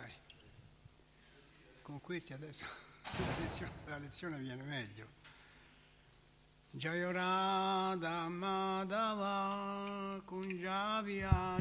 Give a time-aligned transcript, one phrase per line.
[0.00, 0.12] dai.
[1.82, 2.64] Con questi adesso
[3.18, 5.18] la lezione, la lezione viene meglio.
[6.72, 11.58] Jayarada Madhava Kunjaviari.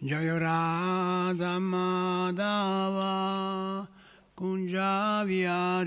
[0.00, 3.06] Jayarada Madhava
[4.34, 5.86] Kunjaviari.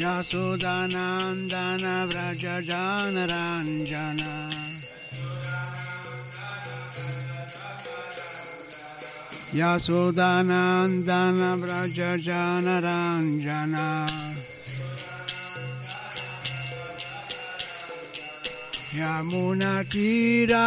[0.00, 4.32] Yasodhanandana Vrajajana Ranjana
[9.52, 13.88] Yasodhanandana Vrajajana Ranjana
[18.96, 20.66] Yamuna Tira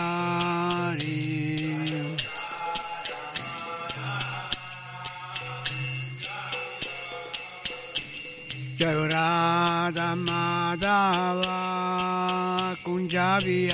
[8.76, 11.56] Jayo Radha Madhava
[12.84, 13.72] Kunjaviyari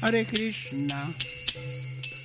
[0.00, 0.98] Hare Krishna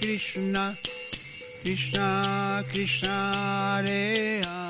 [0.00, 0.74] Krishna,
[1.62, 3.32] Krishna Krishna,
[3.84, 4.69] Hare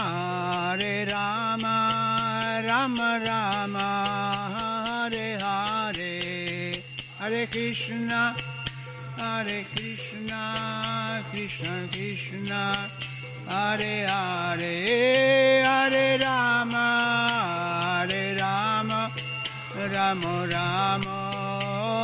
[20.11, 21.31] Rama Rama,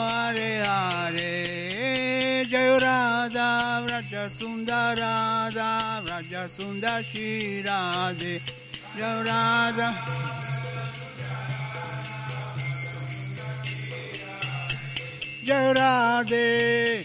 [0.10, 7.04] Hare Hare, Jai Radha, Vraja Sundar Radha, Vraja Sundar
[7.66, 8.40] Radhe,
[8.98, 9.90] Jai Radha.
[15.44, 17.04] Jai Radhe,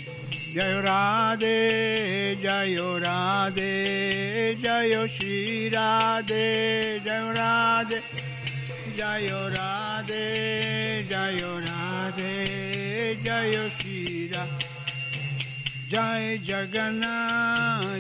[0.55, 8.32] Jai Radhe, Jai Radhe, Jai Shri Radhe, Jai Radhe,
[9.13, 10.27] जय राधे
[11.11, 12.35] जय राधे,
[13.25, 14.45] जय कीरा
[15.93, 17.13] जय जगना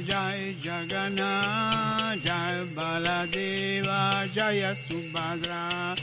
[0.09, 1.31] जय जगना
[2.15, 4.01] जय बलदेवा,
[4.37, 5.95] जय सुभद्रा,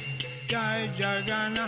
[0.49, 1.65] जय जगना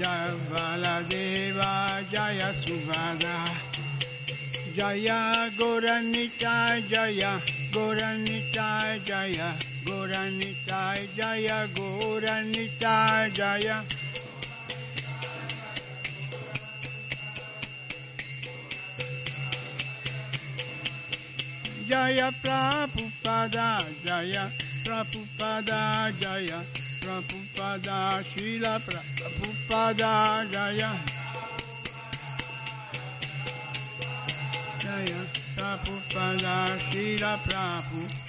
[0.00, 3.44] जय बलदेवा, जय सुभद्रा।
[4.78, 5.06] जय
[5.60, 7.22] गौरनिता जय
[7.74, 13.84] गौरनिता जय Goranita Jaya Goranita Jaya.
[21.86, 24.50] Jaya Prabhupada Jaya
[24.84, 26.64] Prabhupada Jaya
[27.04, 30.90] Prabhupada Srila Prabhupada Jaya.
[34.80, 35.20] Jaya
[35.54, 36.56] Prabhupada
[36.88, 38.23] Srila Prabhupada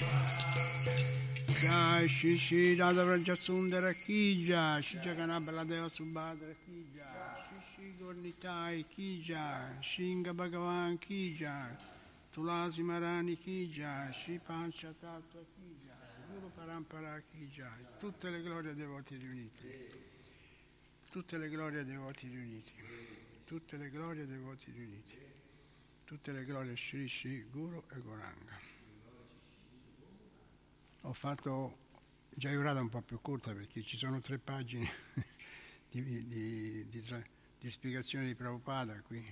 [1.56, 4.82] Jai Shri Shri Radha Vraja Sundara Ki Jai.
[4.82, 9.78] Shri Jagannath Baladeva Subhadra Ki Shri Shri Gornitai Ki Jai.
[9.82, 11.38] Shinga Bhagavan Ki
[12.34, 16.28] Tulasi Marani Ki Shri Panchatattva Ki Jai.
[16.28, 17.48] Guru Parampara Ki
[18.00, 19.64] tutte le glorie dei voti riuniti.
[21.10, 22.74] Tutte le glorie dei voti riuniti.
[23.46, 25.18] Tutte le glorie dei voti riuniti.
[26.04, 28.65] Tutte le glorie Shri Shri Guru e Goranga
[31.06, 31.78] ho fatto
[32.30, 34.90] già giurata un po' più corta perché ci sono tre pagine
[35.90, 37.04] di, di, di,
[37.60, 39.24] di spiegazione di Prabhupada qui.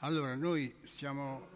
[0.00, 1.54] Allora, noi siamo...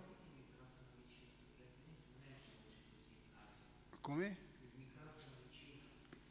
[4.01, 4.37] Come?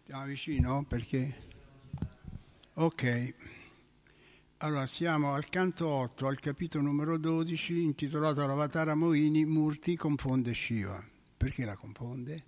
[0.04, 0.84] Siamo vicino?
[0.84, 1.48] Perché?
[2.74, 3.34] Ok.
[4.58, 11.18] Allora, siamo al canto 8, al capitolo numero 12, intitolato L'Avatara Moini, Murti confonde Shiva.
[11.40, 12.44] Perché la confonde?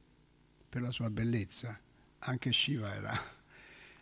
[0.67, 1.79] Per la sua bellezza.
[2.19, 3.17] Anche Shiva era,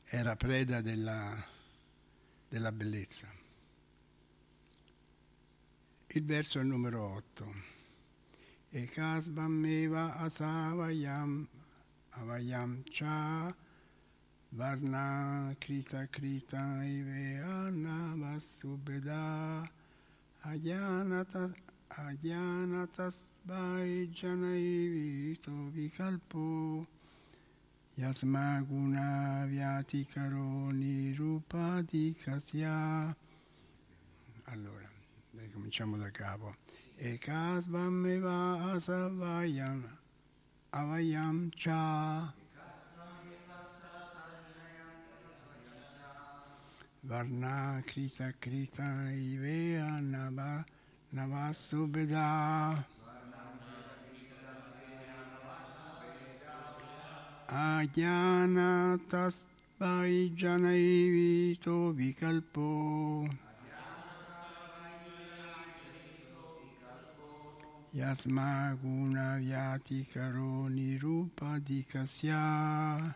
[0.03, 1.37] era preda della,
[2.47, 3.31] della bellezza.
[6.07, 7.53] Il verso è il numero 8.
[8.71, 11.47] Ekasvameva asavayam
[12.09, 13.55] avayam cha
[14.49, 19.69] varna krita krita iveana vasubeda
[20.41, 21.53] ayanata
[21.89, 26.85] ajanatasvai janaivito vikalpo
[27.97, 33.15] yasmaguna vyatikaro nirupadikasya
[34.45, 34.89] allora
[35.59, 36.55] cominciamo da capo.
[36.97, 39.83] Ekasvameva asavayam
[40.71, 42.33] avayam cha.
[47.03, 50.01] Varna krita krita ivea
[51.13, 52.83] nava navasubeda
[57.47, 59.09] ajanatasvai
[60.29, 63.27] janaivito vikalpo
[67.93, 73.15] Yasma guna vyati karo nirupa dikasya.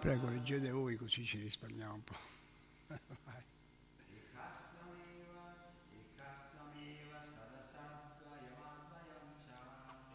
[0.00, 2.16] Prego, leggete voi così ci risparmiamo un po'.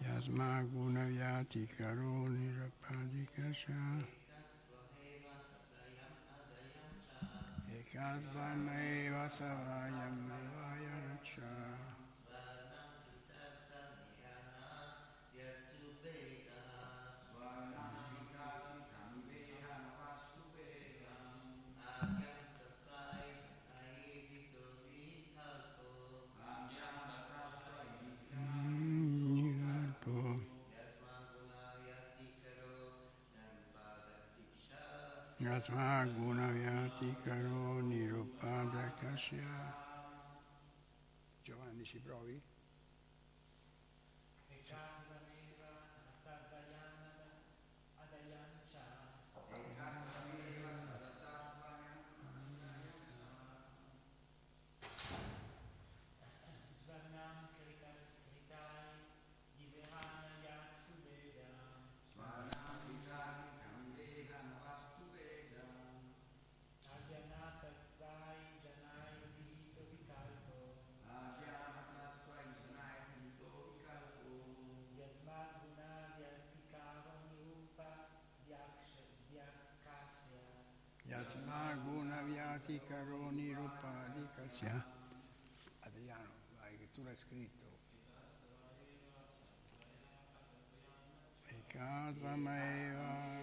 [0.00, 3.80] Yasma guna vyati karoni rapadikasha.
[7.78, 11.89] Ekasvaneva savayam nevayanacha.
[35.50, 39.74] Guna vyati karo nirupada kasya.
[41.42, 42.40] Giovanni ci provi?
[44.48, 45.09] Yasma
[84.60, 84.84] Rupadi Kasya.
[85.80, 87.78] Adriano, vai che tu l'hai scritto.
[91.48, 93.38] Ekadvamaeva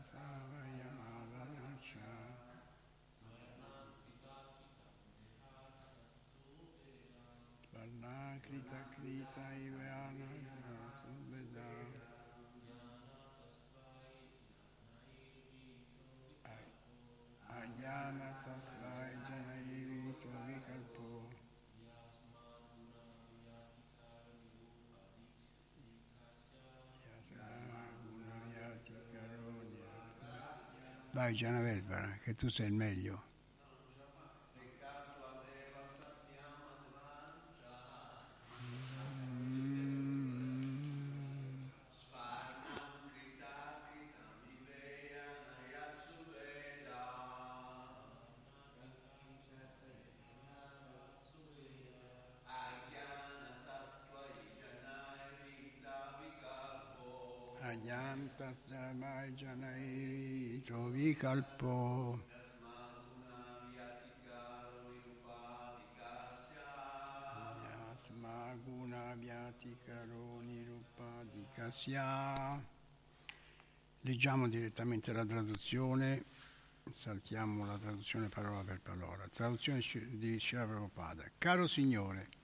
[0.00, 2.10] Savayamavanacha.
[7.70, 10.41] Varna Krita Krita Ivana
[31.22, 33.31] Vai Gianna Vesbara, che tu sei il meglio.
[70.64, 72.60] Rupadikasya.
[74.00, 76.24] Leggiamo direttamente la traduzione,
[76.90, 79.28] saltiamo la traduzione parola per parola.
[79.28, 81.30] Traduzione di Shira Prabhupada.
[81.38, 82.40] Caro Signore,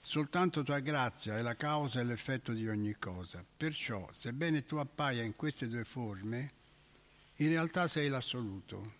[0.00, 3.44] Soltanto tua grazia è la causa e l'effetto di ogni cosa.
[3.56, 6.52] Perciò, sebbene tu appaia in queste due forme,
[7.40, 8.98] in realtà sei l'assoluto.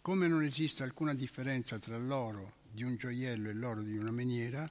[0.00, 4.70] Come non esiste alcuna differenza tra l'oro di un gioiello e l'oro di una miniera,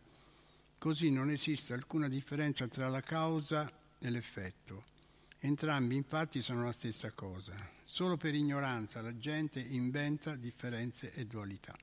[0.79, 4.95] così non esiste alcuna differenza tra la causa e l'effetto.
[5.39, 7.55] Entrambi infatti sono la stessa cosa.
[7.83, 11.77] Solo per ignoranza la gente inventa differenze e dualità.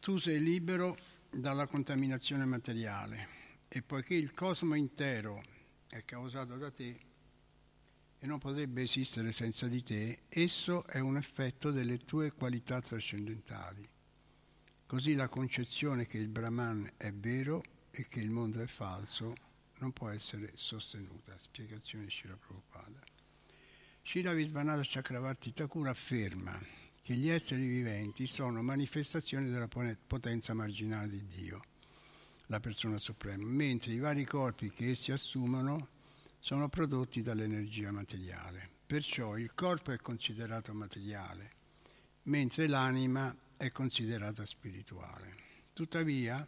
[0.00, 0.96] Tu sei libero
[1.30, 3.28] dalla contaminazione materiale
[3.68, 5.40] e poiché il cosmo intero
[5.86, 7.09] è causato da te
[8.22, 13.88] e non potrebbe esistere senza di te, esso è un effetto delle tue qualità trascendentali.
[14.86, 19.34] Così la concezione che il Brahman è vero e che il mondo è falso
[19.78, 21.38] non può essere sostenuta.
[21.38, 23.00] Spiegazione di Shira Prabhupada.
[24.02, 26.60] Shira Visvanatha Chakravarti Thakur afferma
[27.02, 31.62] che gli esseri viventi sono manifestazioni della potenza marginale di Dio,
[32.46, 35.88] la persona suprema, mentre i vari corpi che essi assumono
[36.40, 38.68] sono prodotti dall'energia materiale.
[38.86, 41.52] Perciò il corpo è considerato materiale,
[42.24, 45.36] mentre l'anima è considerata spirituale.
[45.74, 46.44] Tuttavia,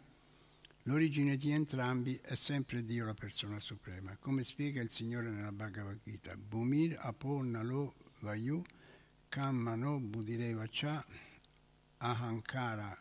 [0.83, 5.99] l'origine di entrambi è sempre Dio, la persona suprema, come spiega il Signore nella Bhagavad
[6.03, 6.35] Gita.
[6.35, 8.61] Bhumir aponnalo vayu
[9.29, 11.05] kammano budireva cha
[11.97, 12.99] ahankara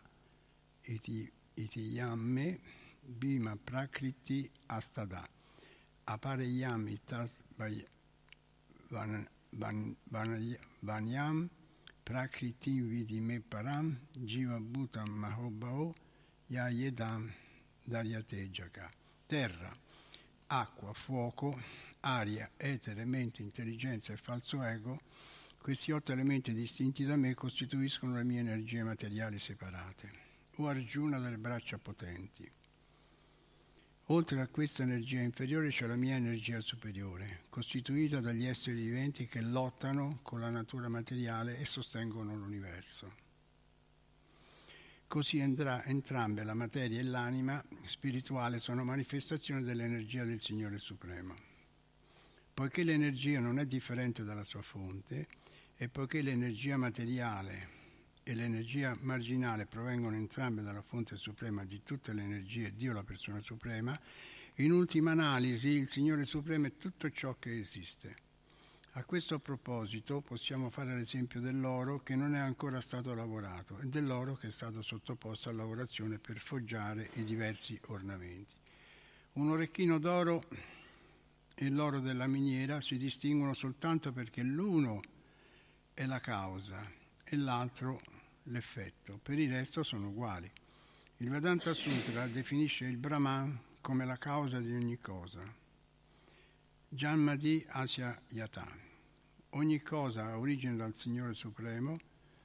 [0.83, 2.61] iti, iti yamme
[3.01, 5.29] bhima prakriti astada
[6.05, 7.43] apareyam itas
[10.83, 11.51] vanyam
[12.05, 15.95] prakriti vidime param jiva bhutam mahobhao
[16.49, 17.31] ya yedam
[17.87, 18.91] daryate jaka
[19.27, 19.73] terra
[20.53, 21.59] acqua, fuoco,
[22.01, 25.01] aria, etere, mente, intelligenza e falso ego
[25.59, 30.11] questi otto elementi distinti da me costituiscono le mie energie materiali separate,
[30.57, 32.51] o Arjuna delle braccia potenti.
[34.13, 39.41] Oltre a questa energia inferiore c'è la mia energia superiore, costituita dagli esseri viventi che
[39.41, 43.11] lottano con la natura materiale e sostengono l'universo.
[45.07, 51.35] Così entra, entrambe, la materia e l'anima spirituale, sono manifestazioni dell'energia del Signore Supremo.
[52.53, 55.27] Poiché l'energia non è differente dalla sua fonte,
[55.75, 57.82] e poiché l'energia materiale
[58.25, 63.41] e l'energia marginale provengono entrambe dalla fonte suprema di tutte le energie, Dio la persona
[63.41, 63.99] suprema,
[64.57, 68.31] in ultima analisi il Signore Supremo è tutto ciò che esiste.
[68.93, 74.35] A questo proposito possiamo fare l'esempio dell'oro che non è ancora stato lavorato e dell'oro
[74.35, 78.55] che è stato sottoposto a lavorazione per foggiare i diversi ornamenti.
[79.35, 80.45] Un orecchino d'oro
[81.55, 85.01] e l'oro della miniera si distinguono soltanto perché l'uno
[85.95, 86.87] è la causa
[87.25, 88.12] e l'altro
[88.45, 89.19] l'effetto.
[89.23, 90.51] Per il resto sono uguali.
[91.19, 95.43] Il Vedanta Sutra definisce il Brahman come la causa di ogni cosa.
[96.89, 98.67] Janmadi Asya Yata.
[99.51, 101.99] Ogni cosa ha origine dal Signore Supremo,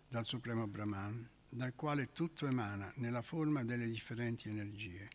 [0.08, 5.10] dal Supremo Brahman, dal quale tutto emana nella forma delle differenti energie.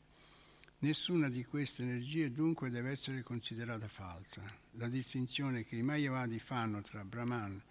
[0.79, 4.43] Nessuna di queste energie dunque deve essere considerata falsa.
[4.73, 7.63] La distinzione che i Mayavadi fanno tra Brahman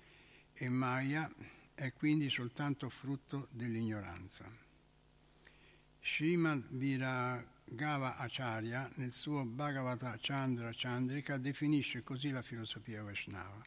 [0.53, 1.29] e Maya
[1.81, 4.45] è quindi soltanto frutto dell'ignoranza.
[5.99, 13.59] Srimad Viragava Acharya nel suo Bhagavata Chandra Chandrika definisce così la filosofia Vaishnava.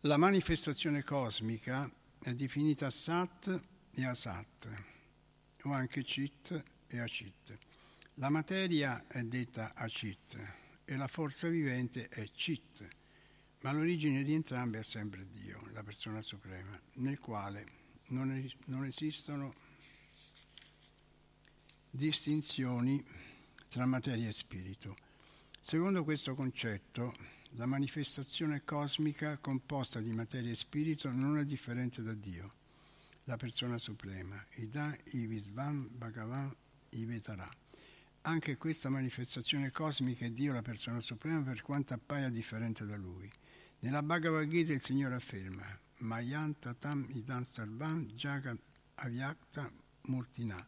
[0.00, 1.90] La manifestazione cosmica
[2.22, 3.60] è definita Sat
[3.90, 4.84] e Asat,
[5.64, 7.58] o anche Chit e Achit.
[8.14, 10.54] La materia è detta Achit
[10.86, 12.88] e la forza vivente è Chit,
[13.66, 17.66] ma l'origine di entrambe è sempre Dio, la persona suprema, nel quale
[18.10, 19.52] non, es- non esistono
[21.90, 23.04] distinzioni
[23.68, 24.96] tra materia e spirito.
[25.60, 27.12] Secondo questo concetto,
[27.56, 32.52] la manifestazione cosmica composta di materia e spirito non è differente da Dio,
[33.24, 36.54] la persona suprema, Ida Ivisvam Bhagavan
[36.90, 37.50] Ivetara.
[38.20, 43.28] Anche questa manifestazione cosmica è Dio, la persona suprema, per quanto appaia differente da Lui.
[43.80, 45.64] Nella Bhagavad Gita il Signore afferma
[45.98, 48.58] Mayan Tatam Idan Sarvam Jagat
[48.94, 49.70] Avyakta
[50.02, 50.66] Murtina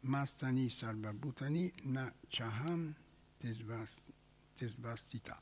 [0.00, 2.94] Mastani Sarva Bhutani Na Chaham
[4.54, 5.36] Tesvastita.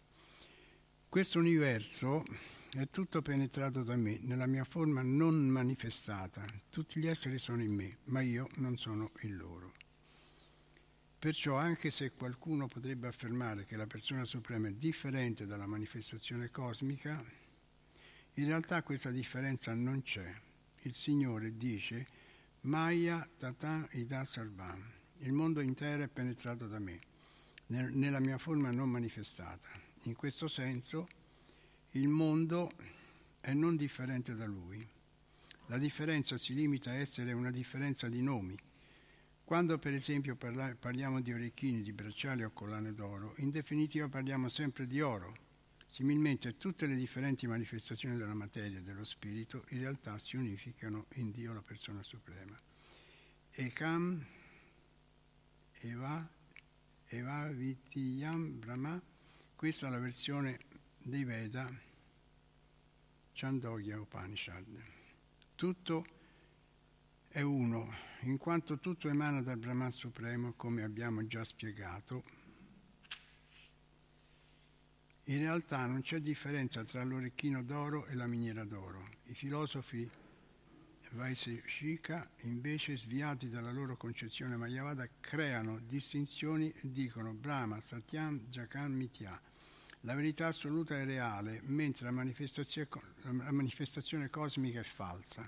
[1.09, 2.25] Questo universo
[2.71, 6.45] è tutto penetrato da me, nella mia forma non manifestata.
[6.71, 9.73] Tutti gli esseri sono in me, ma io non sono in loro.
[11.23, 17.25] Perciò anche se qualcuno potrebbe affermare che la persona suprema è differente dalla manifestazione cosmica,
[18.35, 20.35] in realtà questa differenza non c'è.
[20.81, 22.09] Il Signore dice
[22.63, 24.85] Maya Tata Ida Sarvam.
[25.21, 26.99] Il mondo intero è penetrato da me,
[27.67, 29.69] nella mia forma non manifestata.
[30.07, 31.07] In questo senso
[31.93, 32.69] il mondo
[33.41, 34.85] è non differente da lui.
[35.67, 38.59] La differenza si limita a essere una differenza di nomi.
[39.45, 44.49] Quando per esempio parla- parliamo di orecchini, di bracciali o collane d'oro, in definitiva parliamo
[44.49, 45.51] sempre di oro.
[45.87, 51.31] Similmente tutte le differenti manifestazioni della materia e dello spirito in realtà si unificano in
[51.31, 52.59] Dio, la persona suprema.
[53.51, 54.25] Ekam
[55.81, 56.31] Eva
[57.09, 59.03] Eva Vitiyam Brahma
[59.63, 60.59] questa è la versione
[60.99, 61.73] dei Veda,
[63.33, 64.67] Chandogya Upanishad.
[65.55, 66.05] Tutto
[67.33, 67.91] è uno,
[68.21, 72.23] in quanto tutto emana dal Brahman Supremo, come abbiamo già spiegato.
[75.25, 79.09] In realtà non c'è differenza tra l'orecchino d'oro e la miniera d'oro.
[79.25, 80.09] I filosofi
[81.13, 89.41] Vaiseshika, invece, sviati dalla loro concezione Mayavada, creano distinzioni e dicono Brahma, Satyam, Jakan, Mitya
[90.05, 92.89] la verità assoluta è reale, mentre la manifestazione,
[93.23, 95.47] la manifestazione cosmica è falsa.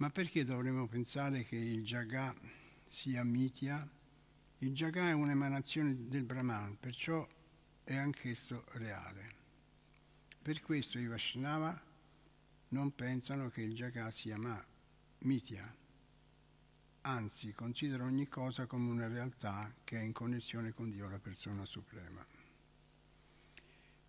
[0.00, 2.34] Ma perché dovremmo pensare che il Jaga
[2.86, 3.86] sia Mitya?
[4.58, 7.28] Il Jaga è un'emanazione del Brahman, perciò
[7.84, 9.34] è anch'esso reale.
[10.40, 11.78] Per questo i Vaishnava
[12.68, 14.64] non pensano che il Jaga sia ma
[15.18, 15.70] Mitya,
[17.02, 21.66] anzi considerano ogni cosa come una realtà che è in connessione con Dio, la persona
[21.66, 22.24] suprema.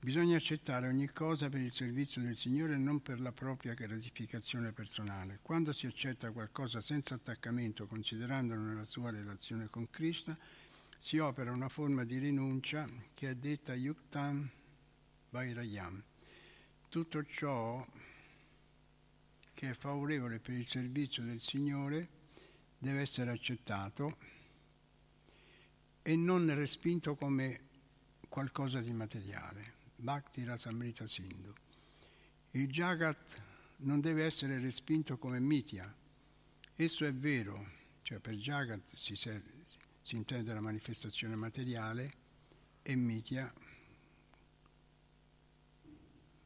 [0.03, 4.71] Bisogna accettare ogni cosa per il servizio del Signore e non per la propria gratificazione
[4.71, 5.37] personale.
[5.43, 10.35] Quando si accetta qualcosa senza attaccamento, considerandolo nella sua relazione con Krishna,
[10.97, 14.49] si opera una forma di rinuncia che è detta Yuktam
[15.29, 16.03] Vairayam.
[16.89, 17.85] Tutto ciò
[19.53, 22.09] che è favorevole per il servizio del Signore
[22.75, 24.17] deve essere accettato
[26.01, 27.59] e non respinto come
[28.27, 29.80] qualcosa di materiale.
[30.01, 31.53] Bhakti Rasamrita Sindhu.
[32.51, 33.39] Il Jagat
[33.77, 35.93] non deve essere respinto come mitya.
[36.75, 37.69] Esso è vero,
[38.01, 39.51] cioè per Jagat si, serve,
[40.01, 42.13] si intende la manifestazione materiale
[42.81, 43.53] e mitya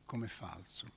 [0.04, 0.92] come falso.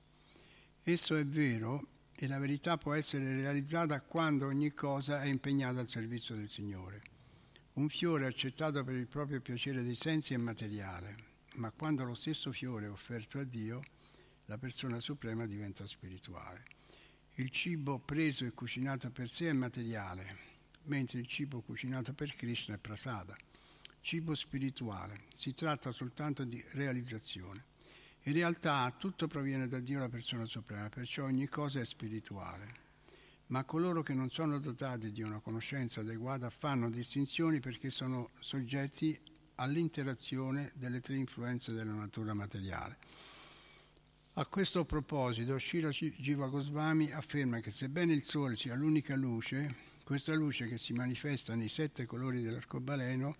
[0.83, 5.87] Esso è vero e la verità può essere realizzata quando ogni cosa è impegnata al
[5.87, 7.01] servizio del Signore.
[7.73, 11.28] Un fiore accettato per il proprio piacere dei sensi è materiale,
[11.59, 13.81] ma quando lo stesso fiore è offerto a Dio,
[14.45, 16.63] la persona suprema diventa spirituale.
[17.35, 20.37] Il cibo preso e cucinato per sé è materiale,
[20.85, 23.35] mentre il cibo cucinato per Krishna è prasada.
[24.01, 27.65] Cibo spirituale, si tratta soltanto di realizzazione.
[28.23, 32.87] In realtà tutto proviene da Dio, la persona suprema, perciò ogni cosa è spirituale.
[33.47, 39.19] Ma coloro che non sono dotati di una conoscenza adeguata fanno distinzioni perché sono soggetti
[39.59, 42.97] all'interazione delle tre influenze della natura materiale.
[44.33, 50.33] A questo proposito, Shira Jiva Goswami afferma che sebbene il Sole sia l'unica luce, questa
[50.33, 53.35] luce che si manifesta nei sette colori dell'arcobaleno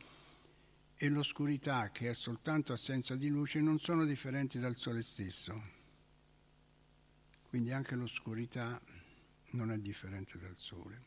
[0.97, 5.77] e l'oscurità che è soltanto assenza di luce non sono differenti dal Sole stesso.
[7.47, 8.79] quindi anche l'oscurità
[9.51, 11.01] non è differente dal Sole,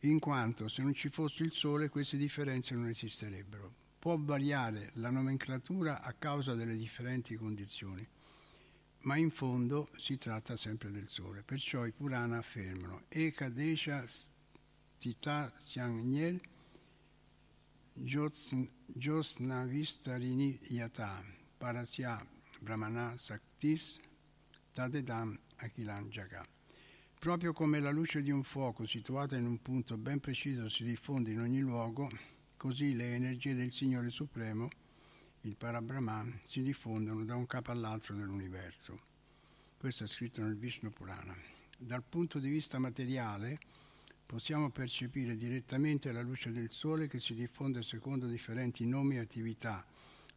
[0.00, 3.85] in quanto se non ci fosse il Sole queste differenze non esisterebbero.
[4.06, 8.06] Può variare la nomenclatura a causa delle differenti condizioni,
[9.00, 11.42] ma in fondo si tratta sempre del Sole.
[11.42, 16.40] Perciò i Purana affermano Eka Desha Stita Syangnyel
[17.94, 21.20] Josna Vistarini Yata
[21.58, 22.24] Parasya
[22.60, 23.98] Brahmana Saktis
[24.72, 26.46] Tadedam Akilan Jaga.
[27.18, 31.32] Proprio come la luce di un fuoco situata in un punto ben preciso si diffonde
[31.32, 32.08] in ogni luogo,
[32.66, 34.68] così le energie del Signore Supremo,
[35.42, 39.00] il Parabrahman, si diffondono da un capo all'altro nell'universo.
[39.76, 41.32] Questo è scritto nel Vishnu Purana.
[41.78, 43.60] Dal punto di vista materiale
[44.26, 49.86] possiamo percepire direttamente la luce del Sole che si diffonde secondo differenti nomi e attività,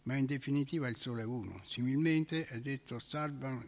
[0.04, 1.64] ma in definitiva il Sole è uno.
[1.66, 3.68] Similmente è detto Sarvam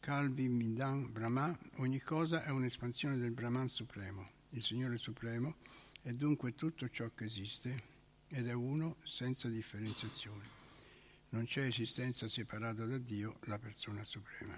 [0.00, 5.56] Kalvi Midam Brahma, ogni cosa è un'espansione del Brahman Supremo, il Signore Supremo,
[6.02, 7.90] è dunque tutto ciò che esiste
[8.28, 10.60] ed è uno senza differenziazione.
[11.30, 14.54] Non c'è esistenza separata da Dio, la persona suprema.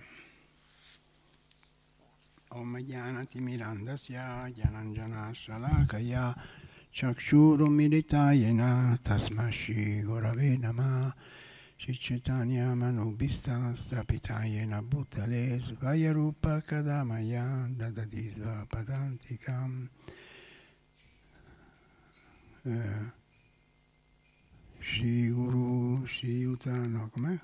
[2.48, 6.34] Om Jnanati Mirandasya Jananjana Shalakaya
[6.90, 11.12] Chakshuru Militayena Tasmashi Gorave Namah
[11.76, 19.88] Chaitanya Manubhista Stapitayena Bhutale Svayarupa Kadamaya Dadadisva Padantikam
[22.66, 23.12] eh,
[24.80, 27.38] Shri Guru Shri Yuta, no, com'è?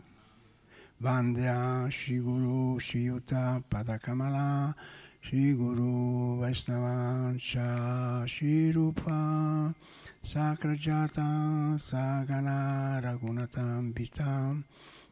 [1.02, 4.74] Vandya Shri Guru Shri Yuta Padakamala
[5.22, 9.74] Shri Guru Vaisnavancha Shri Rupa
[10.24, 14.62] Sakrajata Sagana Ragunatam Vitam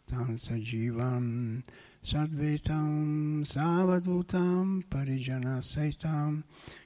[0.07, 1.63] Tam Sajivam
[2.05, 6.43] Sadvetam Savadutam Parijana Saitam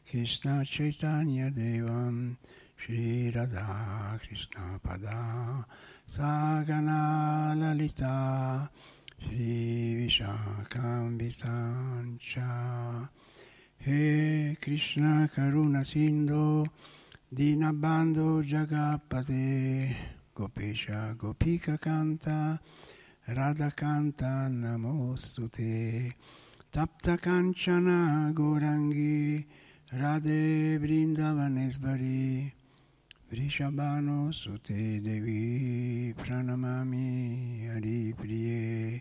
[0.08, 2.37] Krishna Chaitanya Devam
[2.83, 5.64] Shri Radha Krishna Pada
[6.09, 8.68] Sagana Lalita
[9.21, 13.09] Shri Vishakam Vitancha
[13.79, 16.66] He Krishna Karuna Sindhu
[17.33, 19.95] Dinabando Jagapate
[20.35, 22.59] Gopesha Gopika Kanta
[23.29, 26.12] Radha Kanta Namostute
[26.73, 29.45] Tapta Kanchana Gorangi
[29.95, 32.51] Radhe Vrindavanesvari
[33.33, 39.01] Vrishabhano Sute Devi Pranamami Hari Priye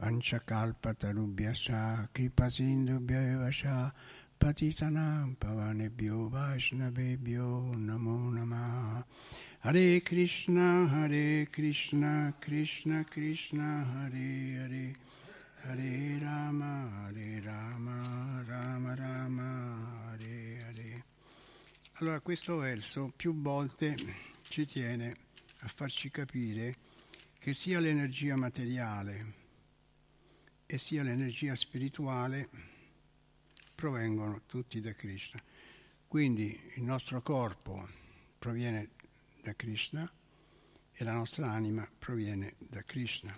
[0.00, 3.90] Vanchakalpatarubhyasha Kripasindubhyavasha
[4.38, 9.02] Patitanam Pavanebhyo Vaishnavebhyo Namo Namah
[9.64, 14.94] Hare Krishna Hare Krishna Krishna Krishna Hare Hare
[15.66, 17.98] Hare Rama Hare Rama
[18.48, 19.50] Rama Rama
[20.06, 21.02] Hare Hare
[22.04, 23.96] Allora questo verso più volte
[24.42, 25.16] ci tiene
[25.60, 26.76] a farci capire
[27.38, 29.32] che sia l'energia materiale
[30.66, 32.50] e sia l'energia spirituale
[33.74, 35.42] provengono tutti da Krishna.
[36.06, 37.88] Quindi il nostro corpo
[38.38, 38.90] proviene
[39.40, 40.06] da Krishna
[40.92, 43.34] e la nostra anima proviene da Krishna.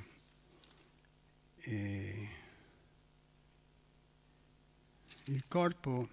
[1.59, 2.29] E
[5.27, 6.09] il corpo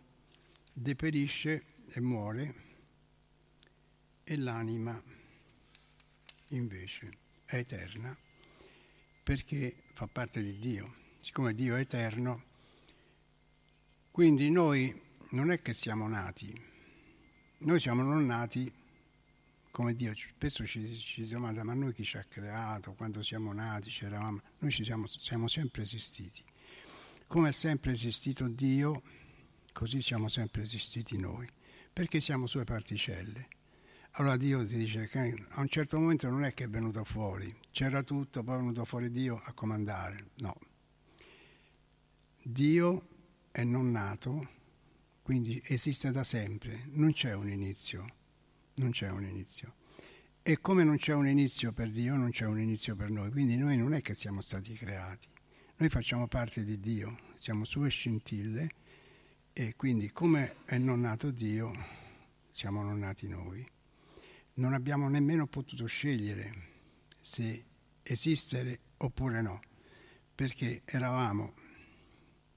[0.71, 2.55] deperisce e muore
[4.23, 5.01] e l'anima
[6.49, 7.11] invece
[7.45, 8.15] è eterna
[9.23, 11.01] perché fa parte di Dio.
[11.19, 12.43] Siccome Dio è eterno,
[14.11, 16.53] quindi noi non è che siamo nati,
[17.59, 18.71] noi siamo non nati
[19.71, 20.13] come Dio.
[20.13, 24.71] Spesso ci, si domanda ma noi chi ci ha creato, quando siamo nati c'eravamo, noi
[24.71, 26.43] ci siamo, siamo sempre esistiti.
[27.27, 29.01] Come è sempre esistito Dio,
[29.71, 31.47] così siamo sempre esistiti noi,
[31.93, 33.47] perché siamo sue particelle.
[34.13, 37.55] Allora Dio ti dice che a un certo momento non è che è venuto fuori,
[37.71, 40.55] c'era tutto, poi è venuto fuori Dio a comandare, no.
[42.43, 43.07] Dio
[43.51, 44.49] è non nato,
[45.21, 48.05] quindi esiste da sempre, non c'è un inizio,
[48.75, 49.75] non c'è un inizio.
[50.43, 53.55] E come non c'è un inizio per Dio, non c'è un inizio per noi, quindi
[53.55, 55.27] noi non è che siamo stati creati,
[55.77, 58.69] noi facciamo parte di Dio, siamo sue scintille
[59.53, 61.71] e quindi come è non nato Dio,
[62.49, 63.65] siamo non nati noi.
[64.55, 66.71] Non abbiamo nemmeno potuto scegliere
[67.21, 67.65] se
[68.01, 69.59] esistere oppure no,
[70.33, 71.53] perché eravamo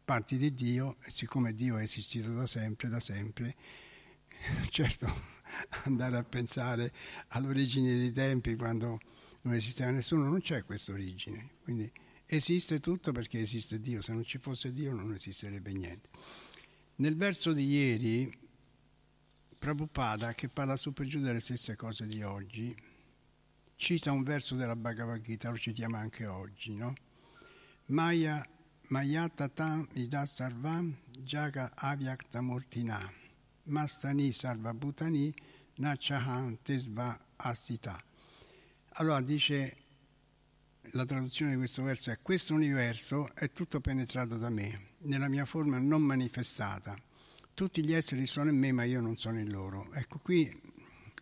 [0.05, 3.57] parti di Dio e siccome Dio è esistito da sempre, da sempre,
[4.71, 5.35] certo
[5.85, 6.93] andare a pensare
[7.29, 9.01] all'origine dei tempi quando
[9.43, 11.91] non esisteva nessuno, non c'è questa origine, quindi
[12.29, 16.09] Esiste tutto perché esiste Dio, se non ci fosse Dio non esisterebbe niente.
[16.97, 18.39] Nel verso di ieri,
[19.59, 22.75] Prabhupada, che parla su per giù delle stesse cose di oggi,
[23.77, 26.95] cita un verso della Bhagavad Gita, lo citiamo anche oggi, no?
[27.87, 28.45] Maya
[28.89, 33.01] Mayatatam ida sarvam jaga avyakta murtina
[33.67, 35.35] mastani sarva bhutani
[35.79, 38.01] nachahan tesva astita.
[38.99, 39.77] Allora dice
[40.93, 45.45] la traduzione di questo verso è questo universo è tutto penetrato da me, nella mia
[45.45, 46.97] forma non manifestata.
[47.55, 49.93] Tutti gli esseri sono in me, ma io non sono in loro.
[49.95, 50.49] Ecco, qui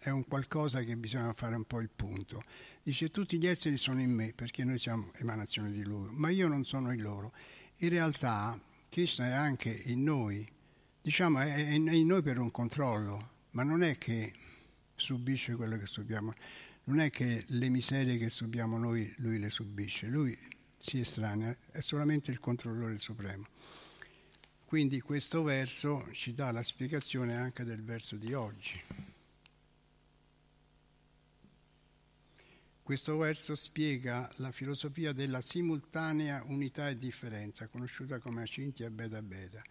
[0.01, 2.43] è un qualcosa che bisogna fare un po' il punto.
[2.83, 6.49] Dice tutti gli esseri sono in me, perché noi siamo emanazione di lui, ma io
[6.49, 7.33] non sono in loro.
[7.79, 10.49] In realtà Krishna è anche in noi,
[11.01, 14.33] diciamo è in noi per un controllo, ma non è che
[14.97, 16.35] subisce quello che subiamo
[16.85, 20.37] non è che le miserie che subiamo noi lui le subisce, lui
[20.77, 23.47] si estranea, è solamente il controllore supremo.
[24.65, 28.81] Quindi questo verso ci dà la spiegazione anche del verso di oggi.
[32.83, 39.63] Questo verso spiega la filosofia della simultanea unità e differenza, conosciuta come Acintya Beda Beda.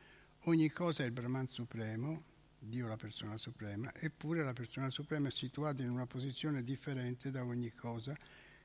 [0.45, 2.23] Ogni cosa è il Brahman supremo,
[2.65, 7.43] Dio la persona suprema, eppure la persona suprema è situata in una posizione differente da
[7.43, 8.17] ogni cosa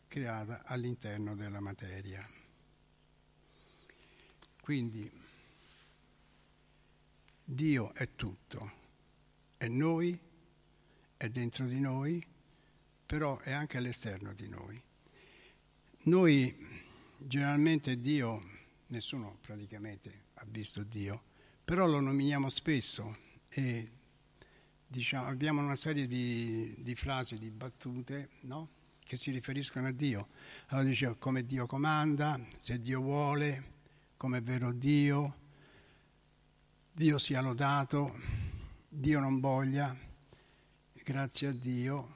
[0.06, 2.26] creata all'interno della materia.
[4.60, 5.10] Quindi
[7.42, 8.72] Dio è tutto,
[9.56, 10.18] è noi,
[11.16, 12.24] è dentro di noi,
[13.04, 14.80] però è anche all'esterno di noi.
[16.02, 18.42] Noi generalmente Dio,
[18.88, 21.22] nessuno praticamente ha visto Dio,
[21.64, 23.26] però lo nominiamo spesso
[23.58, 23.90] e
[24.86, 28.68] diciamo, abbiamo una serie di, di frasi, di battute no?
[29.02, 30.28] che si riferiscono a Dio.
[30.68, 33.64] Allora dice come Dio comanda, se Dio vuole,
[34.16, 35.36] come è vero Dio,
[36.92, 38.20] Dio sia lodato,
[38.88, 39.96] Dio non voglia,
[40.92, 42.14] grazie a Dio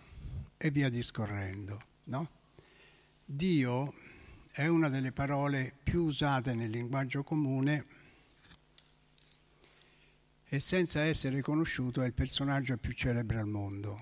[0.56, 1.82] e via discorrendo.
[2.04, 2.30] No?
[3.24, 3.94] Dio
[4.52, 8.01] è una delle parole più usate nel linguaggio comune
[10.52, 13.98] e senza essere conosciuto è il personaggio più celebre al mondo.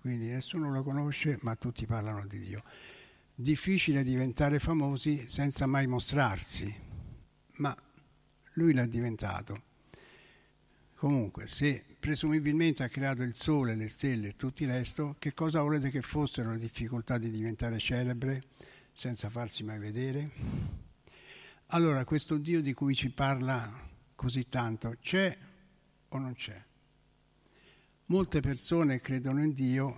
[0.00, 2.62] Quindi nessuno lo conosce, ma tutti parlano di Dio.
[3.34, 6.74] Difficile diventare famosi senza mai mostrarsi,
[7.56, 7.76] ma
[8.54, 9.64] lui l'ha diventato.
[10.94, 15.60] Comunque, se presumibilmente ha creato il sole, le stelle e tutto il resto, che cosa
[15.60, 18.44] volete che fossero le difficoltà di diventare celebre
[18.94, 20.30] senza farsi mai vedere?
[21.66, 25.36] Allora, questo Dio di cui ci parla così tanto c'è
[26.12, 26.60] o non c'è.
[28.06, 29.96] Molte persone credono in Dio,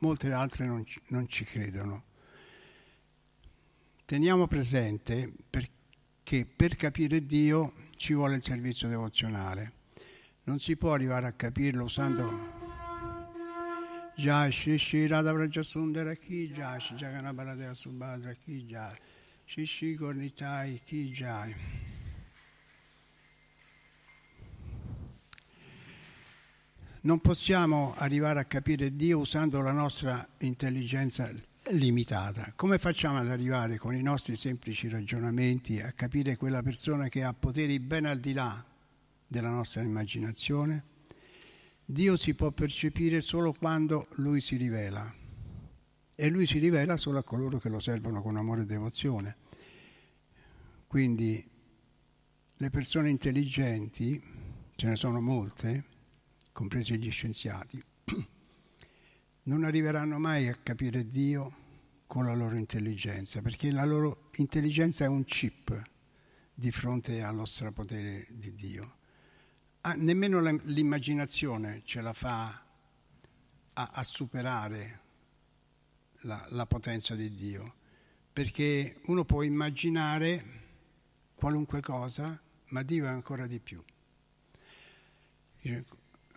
[0.00, 2.04] molte altre non non ci credono.
[4.04, 5.32] Teniamo presente
[6.22, 9.72] che per capire Dio ci vuole il servizio devozionale.
[10.44, 12.62] Non si può arrivare a capirlo usando
[14.78, 18.34] Shri Radha Vrajasundara Ki Jai Shri Jagannabaladeva Subhadra
[18.66, 18.96] Jai
[19.44, 21.54] Shri Shri Gornitai Ki Jai
[27.04, 31.30] Non possiamo arrivare a capire Dio usando la nostra intelligenza
[31.72, 32.54] limitata.
[32.56, 37.34] Come facciamo ad arrivare con i nostri semplici ragionamenti a capire quella persona che ha
[37.34, 38.64] poteri ben al di là
[39.26, 40.84] della nostra immaginazione?
[41.84, 45.14] Dio si può percepire solo quando Lui si rivela
[46.16, 49.36] e Lui si rivela solo a coloro che lo servono con amore e devozione.
[50.86, 51.46] Quindi
[52.56, 54.18] le persone intelligenti,
[54.74, 55.92] ce ne sono molte,
[56.54, 57.82] compresi gli scienziati,
[59.42, 61.62] non arriveranno mai a capire Dio
[62.06, 65.82] con la loro intelligenza, perché la loro intelligenza è un chip
[66.54, 68.98] di fronte allo strapotere di Dio.
[69.80, 72.64] Ah, nemmeno l'immaginazione ce la fa
[73.72, 75.00] a, a superare
[76.20, 77.74] la, la potenza di Dio,
[78.32, 80.62] perché uno può immaginare
[81.34, 83.82] qualunque cosa, ma Dio è ancora di più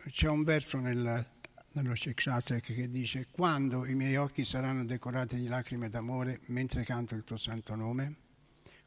[0.09, 1.25] c'è un verso nel,
[1.73, 7.15] nello Shekshastra che dice quando i miei occhi saranno decorati di lacrime d'amore mentre canto
[7.15, 8.15] il tuo santo nome,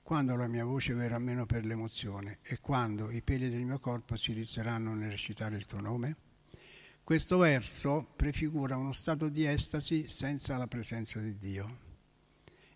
[0.03, 4.17] quando la mia voce verrà meno per l'emozione e quando i peli del mio corpo
[4.17, 6.17] si rizzeranno nel recitare il tuo nome.
[7.03, 11.89] Questo verso prefigura uno stato di estasi senza la presenza di Dio.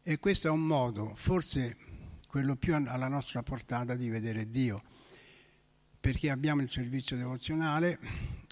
[0.03, 1.77] E questo è un modo, forse
[2.29, 4.83] quello più alla nostra portata, di vedere Dio
[6.05, 7.99] perché abbiamo il servizio devozionale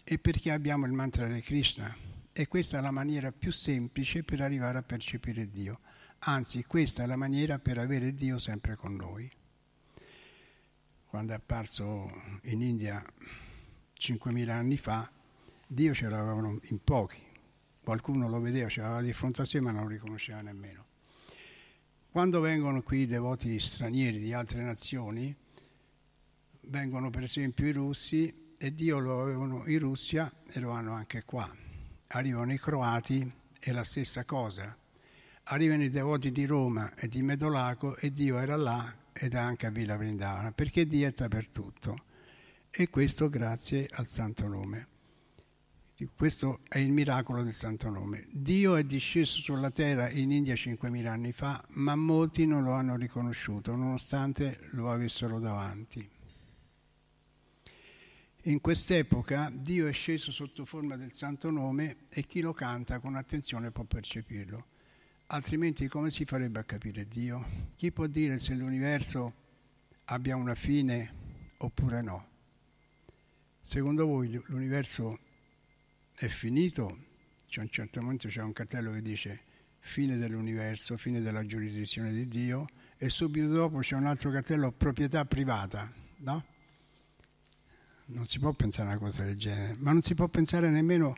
[0.04, 1.94] e perché abbiamo il mantra di Krishna.
[2.32, 5.80] E questa è la maniera più semplice per arrivare a percepire Dio.
[6.20, 9.30] Anzi, questa è la maniera per avere Dio sempre con noi.
[11.04, 12.10] Quando è apparso
[12.44, 13.04] in India
[13.98, 15.12] 5.000 anni fa,
[15.66, 17.20] Dio ce l'avevano in pochi.
[17.82, 20.86] Qualcuno lo vedeva, ce l'aveva di fronte a sé, ma non lo riconosceva nemmeno.
[22.10, 25.36] Quando vengono qui i devoti stranieri di altre nazioni,
[26.62, 31.24] vengono per esempio i russi e Dio lo avevano in Russia e lo hanno anche
[31.24, 31.50] qua.
[32.08, 34.76] Arrivano i croati e la stessa cosa.
[35.44, 39.70] Arrivano i devoti di Roma e di Medolaco e Dio era là ed anche a
[39.70, 42.04] Villa Vrindavana, perché Dio è dappertutto.
[42.70, 44.88] E questo grazie al Santo Nome.
[46.16, 48.26] Questo è il miracolo del Santo Nome.
[48.30, 52.96] Dio è disceso sulla terra in India 5.000 anni fa, ma molti non lo hanno
[52.96, 56.08] riconosciuto, nonostante lo avessero davanti.
[58.46, 63.14] In quest'epoca Dio è sceso sotto forma del Santo Nome e chi lo canta con
[63.14, 64.66] attenzione può percepirlo.
[65.26, 67.46] Altrimenti come si farebbe a capire Dio?
[67.76, 69.32] Chi può dire se l'universo
[70.06, 71.12] abbia una fine
[71.58, 72.26] oppure no?
[73.62, 75.20] Secondo voi l'universo
[76.16, 76.98] è finito?
[77.48, 79.40] C'è un certo momento c'è un cartello che dice
[79.78, 82.66] fine dell'universo, fine della giurisdizione di Dio
[82.98, 86.51] e subito dopo c'è un altro cartello proprietà privata, no?
[88.06, 91.14] Non si può pensare a una cosa del genere, ma non si può pensare nemmeno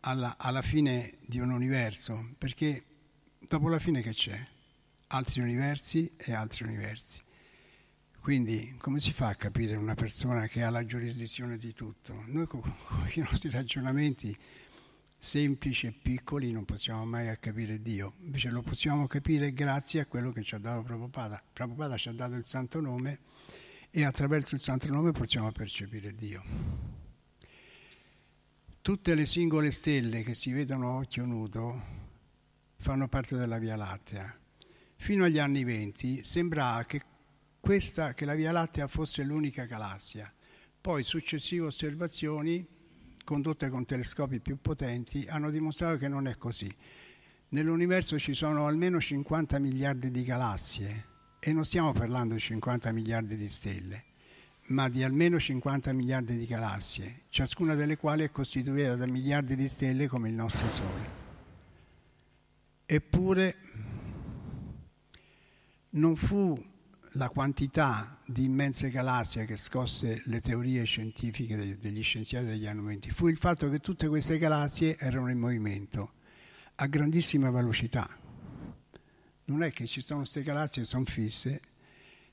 [0.00, 2.84] alla, alla fine di un universo, perché
[3.38, 4.38] dopo la fine che c'è?
[5.08, 7.20] Altri universi e altri universi.
[8.20, 12.24] Quindi come si fa a capire una persona che ha la giurisdizione di tutto?
[12.26, 14.36] Noi con, con i nostri ragionamenti
[15.20, 20.30] semplici e piccoli non possiamo mai capire Dio, invece lo possiamo capire grazie a quello
[20.30, 21.42] che ci ha dato Prabhupada.
[21.52, 23.18] Prabhupada ci ha dato il santo nome
[23.90, 26.42] e attraverso il santo nome possiamo percepire Dio.
[28.80, 31.82] Tutte le singole stelle che si vedono a occhio nudo
[32.76, 34.38] fanno parte della Via Lattea.
[34.96, 37.02] Fino agli anni venti sembrava che,
[37.60, 40.32] questa, che la Via Lattea fosse l'unica galassia.
[40.80, 42.66] Poi successive osservazioni,
[43.24, 46.72] condotte con telescopi più potenti, hanno dimostrato che non è così.
[47.50, 53.36] Nell'universo ci sono almeno 50 miliardi di galassie e non stiamo parlando di 50 miliardi
[53.36, 54.04] di stelle,
[54.66, 59.68] ma di almeno 50 miliardi di galassie, ciascuna delle quali è costituita da miliardi di
[59.68, 61.26] stelle come il nostro Sole.
[62.84, 63.56] Eppure
[65.90, 66.60] non fu
[67.12, 73.10] la quantità di immense galassie che scosse le teorie scientifiche degli scienziati degli anni 20,
[73.10, 76.12] fu il fatto che tutte queste galassie erano in movimento
[76.76, 78.26] a grandissima velocità
[79.48, 81.60] non è che ci sono queste galassie che sono fisse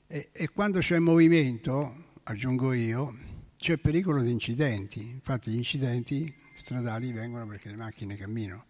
[0.06, 3.16] e, e quando c'è movimento, aggiungo io,
[3.56, 5.00] c'è pericolo di incidenti.
[5.00, 8.66] Infatti gli incidenti stradali vengono perché le macchine camminano.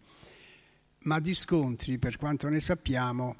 [1.03, 3.35] Ma di scontri, per quanto ne sappiamo,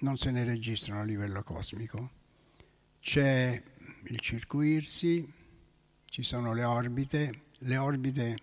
[0.00, 2.10] non se ne registrano a livello cosmico.
[3.00, 3.62] C'è
[4.04, 5.32] il circuirsi,
[6.04, 8.36] ci sono le orbite, le orbite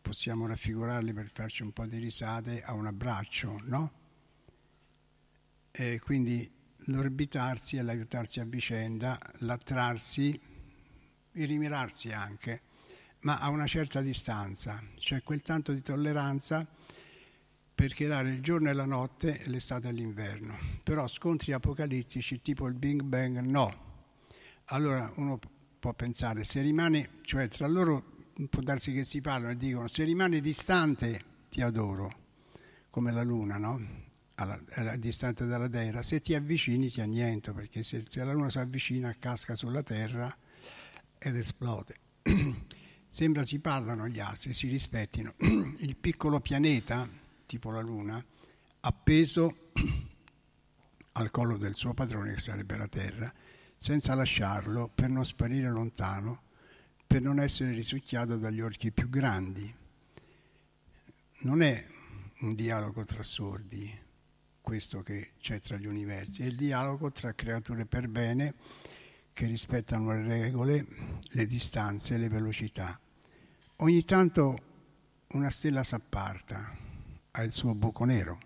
[0.00, 4.02] possiamo raffigurarle per farci un po' di risate a un abbraccio, no?
[5.76, 6.48] E quindi
[6.86, 10.40] l'orbitarsi e l'aiutarsi a vicenda, l'attrarsi,
[11.32, 12.62] il rimirarsi anche,
[13.20, 16.64] ma a una certa distanza, cioè quel tanto di tolleranza
[17.74, 20.56] per creare il giorno e la notte, l'estate e l'inverno.
[20.84, 23.82] Però scontri apocalittici tipo il Big Bang no.
[24.66, 25.40] Allora uno
[25.80, 30.04] può pensare, se rimane, cioè tra loro può darsi che si parlano e dicono, se
[30.04, 32.12] rimane distante ti adoro,
[32.90, 34.03] come la luna, no?
[34.36, 38.50] Alla, alla distante dalla Terra, se ti avvicini ti anniento, perché se, se la Luna
[38.50, 40.34] si avvicina casca sulla Terra
[41.18, 41.96] ed esplode.
[43.06, 45.34] Sembra si parlano gli astri, si rispettino.
[45.78, 47.08] Il piccolo pianeta,
[47.46, 48.24] tipo la Luna,
[48.80, 49.70] appeso
[51.12, 53.32] al collo del suo padrone, che sarebbe la Terra,
[53.76, 56.42] senza lasciarlo per non sparire lontano,
[57.06, 59.72] per non essere risucchiato dagli orchi più grandi.
[61.42, 61.86] Non è
[62.40, 64.02] un dialogo tra sordi,
[64.64, 68.54] questo che c'è tra gli universi, è il dialogo tra creature per bene
[69.34, 70.86] che rispettano le regole,
[71.20, 72.98] le distanze, le velocità.
[73.76, 74.56] Ogni tanto
[75.32, 76.74] una stella s'apparta,
[77.32, 78.38] ha il suo buco nero,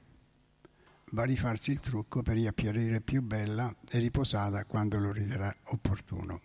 [1.13, 6.41] va a rifarsi il trucco per riapparire più bella e riposata quando lo riterrà opportuno.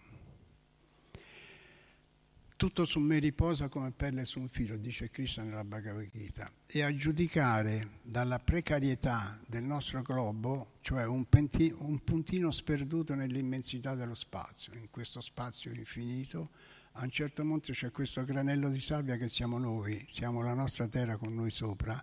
[2.64, 6.50] Tutto su me riposa come pelle su un filo, dice Krishna nella Bhagavad Gita.
[6.66, 13.96] E a giudicare dalla precarietà del nostro globo, cioè un, penti, un puntino sperduto nell'immensità
[13.96, 16.52] dello spazio, in questo spazio infinito,
[16.94, 20.88] a un certo punto c'è questo granello di sabbia che siamo noi, siamo la nostra
[20.88, 22.02] terra con noi sopra.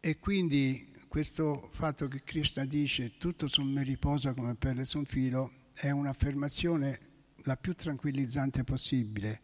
[0.00, 5.04] E quindi questo fatto che Krishna dice tutto su me riposa come pelle su un
[5.04, 7.12] filo è un'affermazione
[7.44, 9.40] la più tranquillizzante possibile,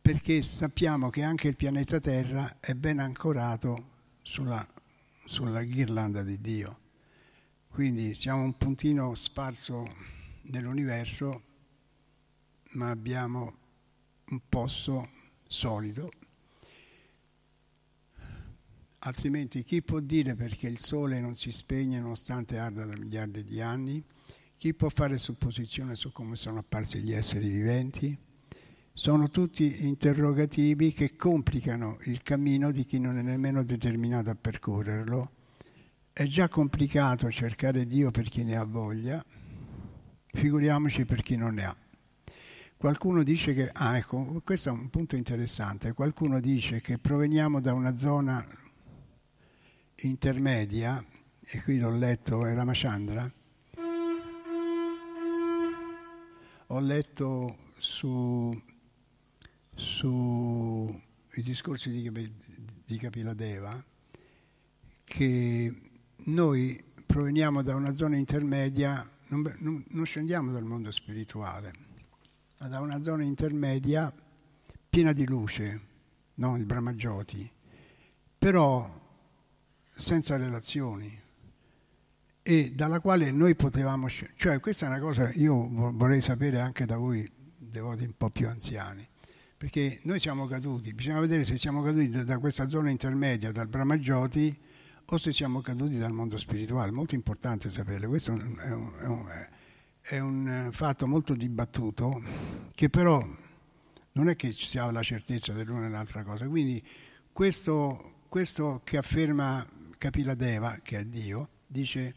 [0.00, 4.66] perché sappiamo che anche il pianeta Terra è ben ancorato sulla,
[5.24, 6.80] sulla ghirlanda di Dio.
[7.68, 9.84] Quindi siamo un puntino sparso
[10.42, 11.42] nell'universo,
[12.72, 13.56] ma abbiamo
[14.28, 15.08] un posto
[15.46, 16.10] solido
[19.06, 23.60] Altrimenti chi può dire perché il sole non si spegne nonostante arda da miliardi di
[23.60, 24.04] anni?
[24.58, 28.16] Chi può fare supposizione su come sono apparsi gli esseri viventi?
[28.90, 35.30] Sono tutti interrogativi che complicano il cammino di chi non è nemmeno determinato a percorrerlo.
[36.10, 39.22] È già complicato cercare Dio per chi ne ha voglia,
[40.32, 41.76] figuriamoci per chi non ne ha.
[42.78, 47.74] Qualcuno dice che, ah ecco, questo è un punto interessante, qualcuno dice che proveniamo da
[47.74, 48.42] una zona
[49.96, 51.04] intermedia,
[51.42, 53.30] e qui l'ho letto, è Ramachandra,
[56.68, 58.60] ho letto su,
[59.74, 61.00] su
[61.34, 62.32] discorsi di,
[62.84, 63.84] di Kapiladeva
[65.04, 65.74] che
[66.24, 71.72] noi proveniamo da una zona intermedia, non, non, non scendiamo dal mondo spirituale,
[72.58, 74.12] ma da una zona intermedia
[74.88, 75.80] piena di luce,
[76.34, 76.56] no?
[76.56, 77.48] il Brahmajoti.
[78.38, 79.04] Però
[79.94, 81.24] senza relazioni
[82.48, 86.96] e dalla quale noi potevamo cioè questa è una cosa io vorrei sapere anche da
[86.96, 87.28] voi
[87.58, 89.06] devoti un po' più anziani
[89.56, 94.56] perché noi siamo caduti bisogna vedere se siamo caduti da questa zona intermedia dal Brahmajoti
[95.08, 96.90] o se siamo caduti dal mondo spirituale.
[96.90, 99.48] Molto importante saperlo questo è un, è un,
[100.00, 102.22] è un fatto molto dibattuto
[102.74, 103.24] che però
[104.12, 106.48] non è che ci sia la certezza dell'una e dell'altra cosa.
[106.48, 106.82] Quindi
[107.32, 109.64] questo, questo che afferma
[109.98, 112.14] Kapiladeva, che è Dio, dice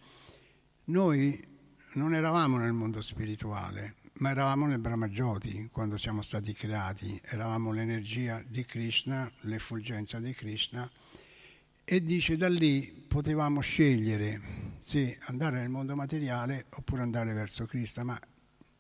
[0.90, 1.48] noi
[1.94, 8.44] non eravamo nel mondo spirituale, ma eravamo nel Brahmajoti quando siamo stati creati, eravamo l'energia
[8.46, 10.90] di Krishna, l'effulgenza di Krishna.
[11.84, 18.04] E dice da lì potevamo scegliere se andare nel mondo materiale oppure andare verso Krishna,
[18.04, 18.20] ma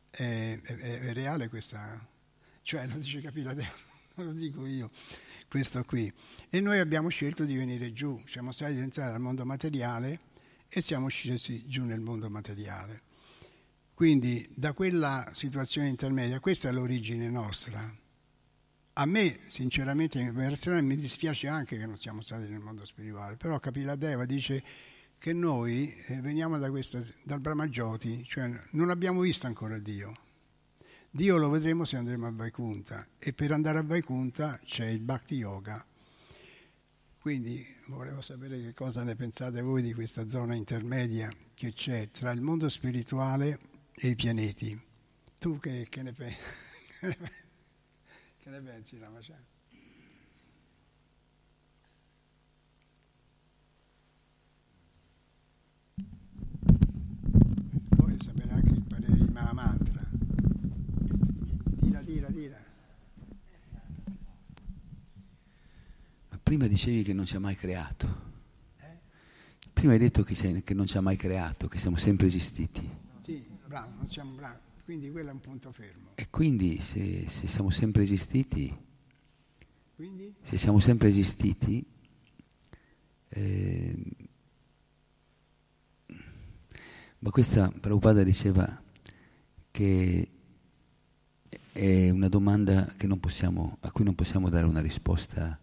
[0.10, 2.08] è, è, è reale questa,
[2.64, 3.70] cioè lo dice Kapiladeva,
[4.16, 4.90] non lo dico io
[5.48, 6.12] questo qui.
[6.50, 10.28] E noi abbiamo scelto di venire giù, siamo stati entrati dal mondo materiale
[10.70, 13.02] e siamo scesi giù nel mondo materiale.
[13.94, 17.94] Quindi da quella situazione intermedia, questa è l'origine nostra.
[18.94, 23.60] A me, sinceramente, personale, mi dispiace anche che non siamo stati nel mondo spirituale, però
[23.60, 24.64] Kapiladeva dice
[25.18, 30.14] che noi eh, veniamo da questa, dal Brahmajoti, cioè non abbiamo visto ancora Dio,
[31.12, 35.36] Dio lo vedremo se andremo a Vaikunta e per andare a Vaikunta c'è il Bhakti
[35.36, 35.84] Yoga.
[37.20, 37.66] Quindi
[37.96, 42.42] volevo sapere che cosa ne pensate voi di questa zona intermedia che c'è tra il
[42.42, 43.60] mondo spirituale
[43.94, 44.80] e i pianeti.
[45.38, 46.38] Tu che, che ne pensi?
[48.40, 49.46] che ne pensi, Ramachan?
[57.98, 60.00] Voglio sapere anche il parere di Mahamantra
[62.10, 62.58] tira, tira.
[66.30, 68.28] Ma prima dicevi che non ci ha mai creato.
[69.72, 72.90] Prima hai detto che, che, non ci ha mai creato, che siamo sempre esistiti.
[73.20, 74.58] Sì, bravo, non siamo bravi.
[74.84, 76.14] Quindi quello è un punto fermo.
[76.16, 78.76] E quindi se, se siamo sempre esistiti,
[79.96, 80.34] quindi?
[80.42, 81.86] se siamo sempre esistiti,
[83.30, 84.04] eh,
[87.20, 88.82] ma questa Prabhupada diceva
[89.70, 90.30] che
[91.72, 95.60] è una domanda possiamo, a cui non possiamo dare una risposta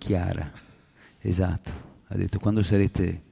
[0.00, 0.50] chiara.
[1.18, 1.88] Esatto.
[2.08, 3.22] Ha detto quando sarete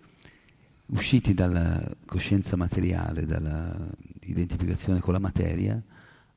[0.86, 5.82] usciti dalla coscienza materiale, dall'identificazione con la materia,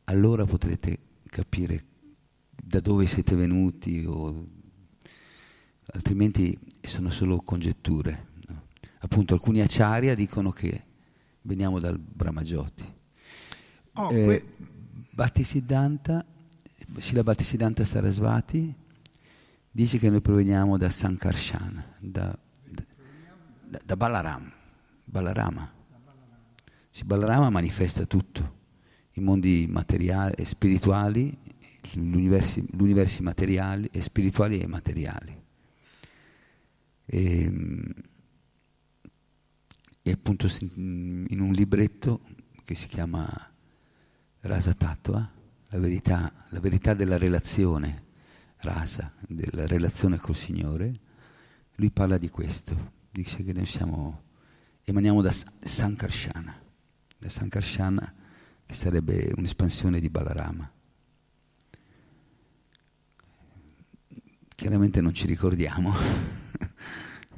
[0.05, 1.83] allora potrete capire
[2.49, 4.47] da dove siete venuti, o,
[5.93, 8.27] altrimenti sono solo congetture.
[8.47, 8.63] No?
[8.99, 10.83] Appunto alcuni acciaria dicono che
[11.41, 12.93] veniamo dal Brahmajoti.
[13.95, 14.45] Oh, eh, que-
[15.11, 16.25] Bhattisiddhanta,
[16.97, 18.73] Srila Bhattisiddhanta Sarasvati
[19.71, 24.51] dice che noi proveniamo da Sankarshan, da, da, da Balaram,
[25.05, 25.79] Balarama.
[26.89, 28.59] Sì, Balarama manifesta tutto,
[29.13, 31.37] i mondi materiali e spirituali,
[31.93, 35.41] gli universi, materiali e spirituali e materiali.
[37.05, 37.51] E,
[40.03, 42.21] e appunto in un libretto
[42.65, 43.25] che si chiama
[44.41, 45.31] Rasa Tattva,
[45.69, 48.09] la verità, la verità della relazione,
[48.61, 50.93] rasa, della relazione col Signore,
[51.75, 54.23] lui parla di questo, dice che noi siamo,
[54.83, 56.59] emaniamo da Sankarsana,
[57.17, 58.13] da Sankarsana
[58.65, 60.71] che sarebbe un'espansione di Balarama.
[64.55, 65.91] Chiaramente non ci ricordiamo,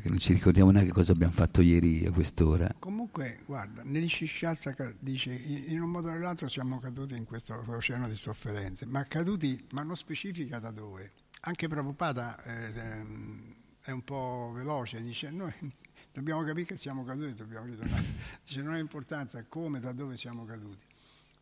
[0.04, 2.70] perché non ci ricordiamo neanche cosa abbiamo fatto ieri a quest'ora.
[2.78, 8.16] Comunque, guarda, Nell'Ishishasa dice in un modo o nell'altro siamo caduti in questo oceano di
[8.16, 11.14] sofferenze, ma caduti, ma non specifica da dove.
[11.42, 15.54] Anche Prabhupada eh, ehm, è un po' veloce, dice noi
[16.12, 18.04] dobbiamo capire che siamo caduti, dobbiamo ritornare.
[18.44, 20.84] Dice non ha importanza come, da dove siamo caduti.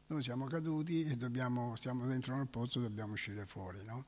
[0.07, 4.05] Noi siamo caduti e dobbiamo, stiamo dentro nel pozzo, dobbiamo uscire fuori, no?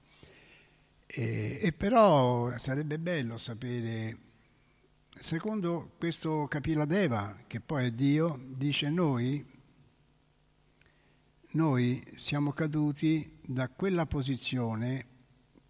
[1.08, 4.32] E, e, però sarebbe bello sapere,
[5.16, 9.46] secondo questo Kapila Deva, che poi è Dio, dice noi,
[11.52, 15.06] noi siamo caduti da quella posizione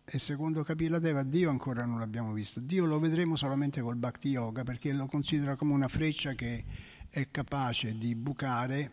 [0.05, 2.59] e secondo Kapila Deva Dio ancora non l'abbiamo visto.
[2.59, 6.63] Dio lo vedremo solamente col Bhakti Yoga perché lo considera come una freccia che
[7.09, 8.91] è capace di bucare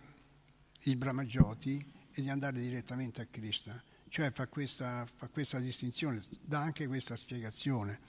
[0.84, 6.58] il Brahmajoti e di andare direttamente a Krishna cioè fa questa, fa questa distinzione, dà
[6.58, 8.00] anche questa spiegazione.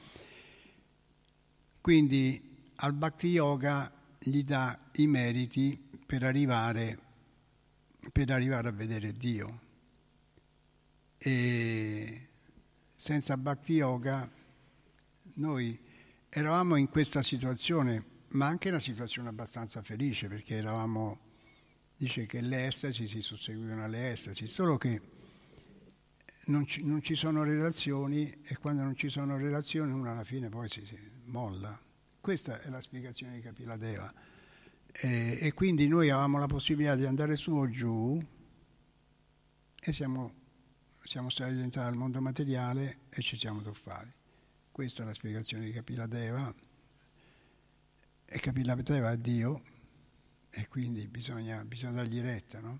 [1.82, 7.00] Quindi al Bhakti Yoga gli dà i meriti per arrivare,
[8.12, 9.60] per arrivare a vedere Dio.
[11.18, 12.28] E
[12.96, 14.30] senza Bhakti Yoga
[15.34, 15.80] noi
[16.30, 21.20] eravamo in questa situazione, ma anche una situazione abbastanza felice perché eravamo,
[21.98, 25.02] dice che le estasi si susseguivano alle estasi, solo che
[26.46, 30.50] non ci, non ci, sono relazioni e quando non ci sono relazioni uno alla fine
[30.50, 30.84] poi si,
[31.26, 31.80] molla.
[32.20, 34.14] Questa è la spiegazione di Capiladeva.
[34.92, 38.20] E, e quindi noi avevamo la possibilità di andare su o giù
[39.84, 40.34] e siamo,
[41.04, 44.12] siamo stati diventati al mondo materiale e ci siamo tuffati.
[44.72, 46.54] Questa è la spiegazione di Capiladeva.
[48.26, 49.64] E Capiladeva è Dio
[50.50, 52.80] e quindi bisogna, bisogna dargli retta, no?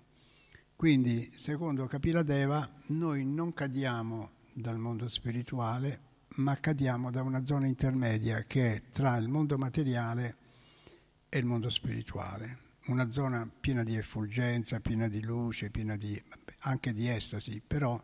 [0.76, 6.00] Quindi, secondo Kapiladeva, noi non cadiamo dal mondo spirituale,
[6.36, 10.36] ma cadiamo da una zona intermedia che è tra il mondo materiale
[11.28, 12.70] e il mondo spirituale.
[12.86, 16.20] Una zona piena di effulgenza, piena di luce, piena di,
[16.60, 18.02] anche di estasi, però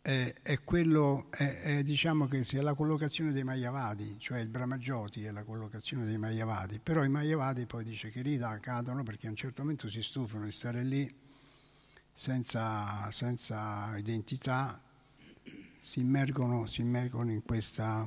[0.00, 5.24] è, è quello, è, è, diciamo che sia la collocazione dei Mayavadi, cioè il Brahmajoti
[5.24, 9.30] è la collocazione dei Mayavadi, però i Mayavadi poi dice che lì cadono perché a
[9.30, 11.12] un certo momento si stufano di stare lì
[12.12, 14.80] senza, senza identità,
[15.88, 18.06] si immergono, si immergono in questa...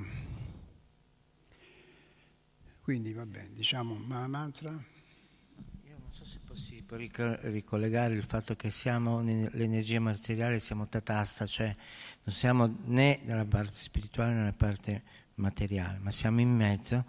[2.80, 4.70] Quindi va bene, diciamo mantra.
[4.70, 11.48] Io non so se è possibile ricollegare il fatto che siamo l'energia materiale, siamo tatasta,
[11.48, 11.76] cioè
[12.22, 15.02] non siamo né nella parte spirituale né nella parte
[15.36, 17.04] materiale, ma siamo in mezzo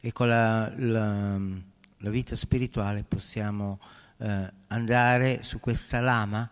[0.00, 3.78] e con la, la, la vita spirituale possiamo
[4.16, 6.50] eh, andare su questa lama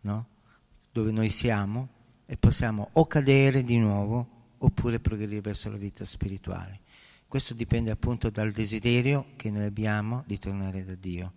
[0.00, 0.26] no?
[0.90, 1.93] dove noi siamo
[2.26, 6.80] e possiamo o cadere di nuovo oppure progredire verso la vita spirituale.
[7.26, 11.32] Questo dipende appunto dal desiderio che noi abbiamo di tornare da Dio.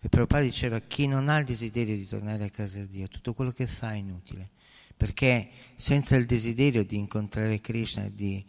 [0.00, 3.34] E Prabhupada diceva chi non ha il desiderio di tornare a casa di Dio, tutto
[3.34, 4.50] quello che fa è inutile,
[4.96, 8.44] perché senza il desiderio di incontrare Krishna e di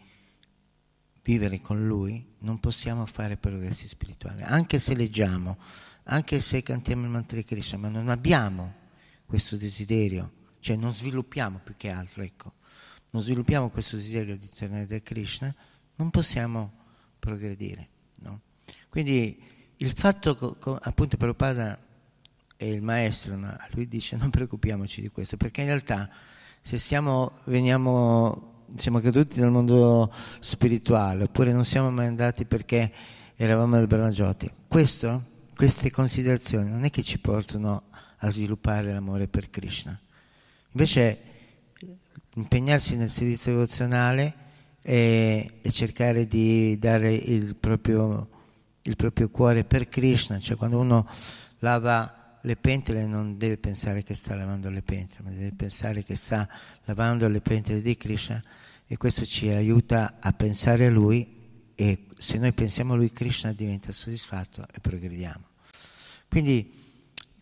[1.23, 5.57] vivere con Lui non possiamo fare progressi spirituali, anche se leggiamo,
[6.03, 8.73] anche se cantiamo il mantra di Krishna, ma non abbiamo
[9.25, 10.31] questo desiderio,
[10.61, 12.53] cioè non sviluppiamo più che altro, ecco,
[13.11, 15.53] non sviluppiamo questo desiderio di tornare da Krishna,
[15.95, 16.71] non possiamo
[17.19, 17.89] progredire.
[18.21, 18.39] No?
[18.87, 19.43] Quindi
[19.77, 21.77] il fatto, che appunto Prabhupada
[22.55, 23.53] è il maestro, no?
[23.71, 26.09] lui dice non preoccupiamoci di questo, perché in realtà
[26.61, 32.91] se siamo, veniamo, siamo caduti nel mondo spirituale oppure non siamo mai andati perché
[33.35, 35.29] eravamo nel Brahmajoti, questo
[35.61, 37.83] queste considerazioni non è che ci portano
[38.17, 39.99] a sviluppare l'amore per Krishna.
[40.71, 41.19] Invece
[42.35, 44.35] impegnarsi nel servizio devozionale
[44.81, 48.29] e, e cercare di dare il proprio,
[48.83, 51.07] il proprio, cuore per Krishna, cioè quando uno
[51.59, 56.15] lava le pentole non deve pensare che sta lavando le pentole, ma deve pensare che
[56.15, 56.47] sta
[56.85, 58.41] lavando le pentole di Krishna
[58.87, 61.39] e questo ci aiuta a pensare a Lui
[61.75, 65.49] e se noi pensiamo a Lui Krishna diventa soddisfatto e progrediamo.
[66.27, 66.79] Quindi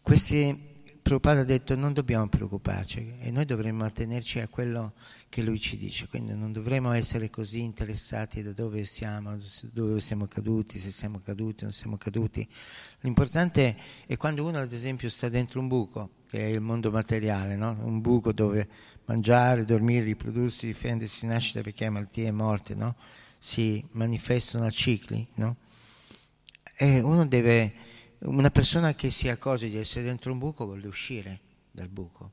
[0.02, 0.69] questi
[1.10, 4.94] Prabhupada ha detto non dobbiamo preoccuparci e noi dovremmo attenerci a quello
[5.28, 9.36] che lui ci dice, quindi non dovremmo essere così interessati da dove siamo,
[9.72, 12.48] dove siamo caduti, se siamo caduti non siamo caduti.
[13.00, 17.56] L'importante è quando uno ad esempio sta dentro un buco, che è il mondo materiale,
[17.56, 17.76] no?
[17.82, 18.68] un buco dove
[19.06, 22.96] mangiare, dormire, riprodursi, difendersi, nascita, vecchiaia, malattie e morte, no?
[23.40, 25.28] si manifestano a cicli.
[25.38, 25.56] No?
[26.78, 27.74] E uno deve,
[28.20, 31.40] una persona che si accorge di essere dentro un buco vuole uscire
[31.72, 32.32] dal buco.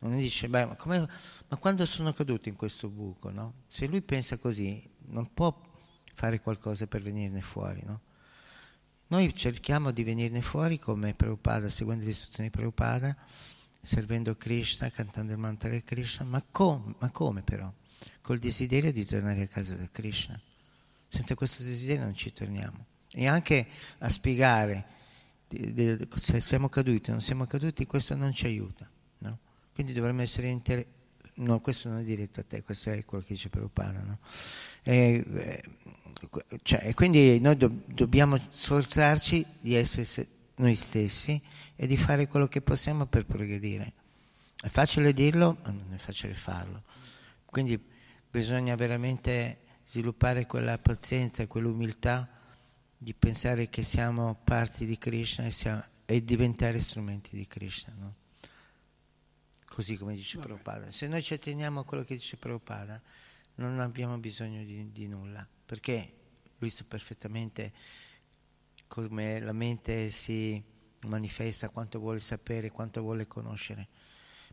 [0.00, 0.76] Non dice, beh, ma,
[1.48, 3.30] ma quando sono caduto in questo buco?
[3.30, 3.54] No?
[3.66, 5.56] Se lui pensa così, non può
[6.14, 7.82] fare qualcosa per venirne fuori.
[7.84, 8.00] No?
[9.08, 13.16] Noi cerchiamo di venirne fuori come Prabhupada, seguendo le istruzioni di Prabhupada,
[13.80, 17.72] servendo Krishna, cantando il mantra di Krishna, ma, com- ma come però?
[18.22, 20.40] Col desiderio di tornare a casa da Krishna.
[21.06, 22.86] Senza questo desiderio non ci torniamo.
[23.12, 23.68] E anche
[23.98, 25.00] a spiegare
[26.16, 28.88] se siamo caduti o non siamo caduti, questo non ci aiuta.
[29.18, 29.38] No?
[29.74, 31.00] Quindi dovremmo essere interessati.
[31.34, 34.02] No, questo non è diretto a te, questo è quello che dice Prabhupada.
[34.02, 34.18] No?
[34.82, 35.62] E, eh,
[36.62, 41.40] cioè, quindi noi do- dobbiamo sforzarci di essere se- noi stessi
[41.74, 43.94] e di fare quello che possiamo per progredire.
[44.60, 46.82] È facile dirlo, ma non è facile farlo.
[47.46, 47.80] Quindi
[48.30, 52.28] bisogna veramente sviluppare quella pazienza, quell'umiltà
[53.02, 57.92] di pensare che siamo parti di Krishna e, siamo, e diventare strumenti di Krishna.
[57.98, 58.14] No?
[59.64, 60.46] Così come dice Vabbè.
[60.46, 60.90] Prabhupada.
[60.92, 63.02] Se noi ci atteniamo a quello che dice Prabhupada,
[63.56, 66.12] non abbiamo bisogno di, di nulla, perché
[66.58, 67.72] lui sa perfettamente
[68.86, 70.62] come la mente si
[71.08, 73.88] manifesta, quanto vuole sapere, quanto vuole conoscere.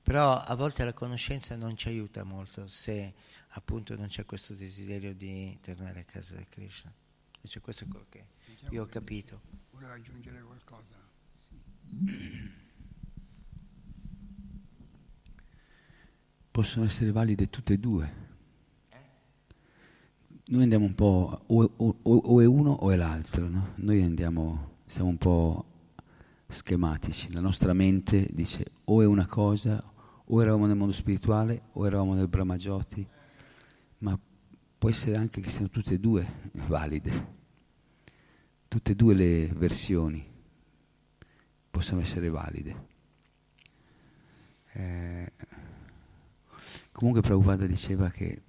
[0.02, 3.14] Però a volte la conoscenza non ci aiuta molto se
[3.50, 6.92] appunto non c'è questo desiderio di tornare a casa di Krishna.
[7.42, 9.40] Invece questo è quello che diciamo io ho capito.
[9.72, 10.96] Voleva aggiungere qualcosa?
[16.52, 18.28] Possono essere valide tutte e due.
[20.48, 23.74] Noi andiamo un po', o, o, o è uno o è l'altro, no?
[23.76, 25.66] Noi andiamo, siamo un po'
[26.48, 27.32] schematici.
[27.32, 29.82] La nostra mente dice o è una cosa,
[30.26, 33.08] o eravamo nel mondo spirituale, o eravamo nel Brahmajoti,
[34.00, 34.20] ma
[34.80, 37.38] può essere anche che siano tutte e due valide.
[38.70, 40.26] Tutte e due le versioni
[41.70, 42.88] possono essere valide.
[44.72, 45.32] Eh,
[46.94, 48.42] comunque Prabhupada diceva che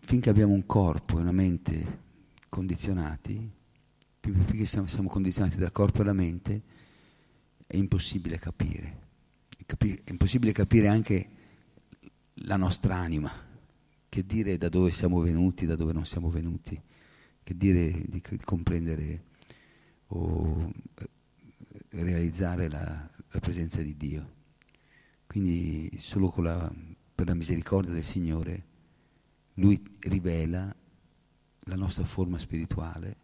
[0.00, 2.04] finché abbiamo un corpo e una mente
[2.48, 3.52] condizionati,
[4.20, 6.62] finché siamo, siamo condizionati dal corpo e dalla mente,
[7.66, 9.04] è impossibile capire.
[9.58, 11.30] È impossibile capire anche
[12.40, 13.45] la nostra anima,
[14.16, 16.80] che dire da dove siamo venuti, da dove non siamo venuti,
[17.42, 19.24] che dire di, di comprendere
[20.06, 20.72] o
[21.90, 24.32] realizzare la, la, presenza di Dio.
[25.26, 26.72] Quindi solo la,
[27.14, 28.64] per la misericordia del Signore
[29.56, 30.74] Lui rivela
[31.58, 33.16] la nostra forma spirituale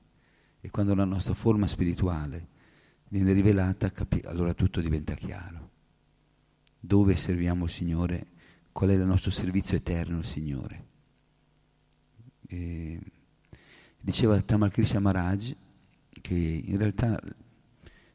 [0.60, 2.48] e quando la nostra forma spirituale
[3.08, 5.70] viene rivelata, capi- allora tutto diventa chiaro.
[6.78, 8.26] Dove serviamo il Signore?
[8.72, 10.86] Qual è il nostro servizio eterno al Signore?
[12.48, 12.98] E
[14.00, 15.54] diceva Tamal Krishna Maharaj
[16.20, 17.20] che in realtà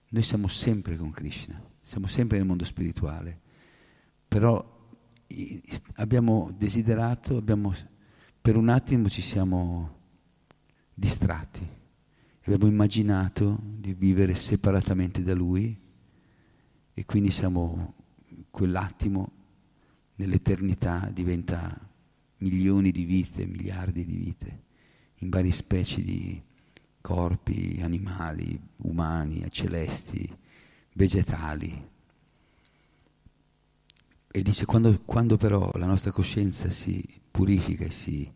[0.09, 3.39] noi siamo sempre con Krishna, siamo sempre nel mondo spirituale,
[4.27, 4.89] però
[5.95, 7.73] abbiamo desiderato, abbiamo,
[8.41, 9.95] per un attimo ci siamo
[10.93, 11.75] distratti
[12.53, 15.77] abbiamo immaginato di vivere separatamente da Lui
[16.93, 17.93] e quindi siamo
[18.49, 19.31] quell'attimo
[20.18, 21.76] nell'eternità diventa
[22.38, 24.63] milioni di vite, miliardi di vite,
[25.20, 26.41] in varie specie di
[27.01, 30.30] corpi, animali, umani, celesti,
[30.93, 31.89] vegetali.
[34.30, 38.32] E dice quando, quando però la nostra coscienza si purifica e si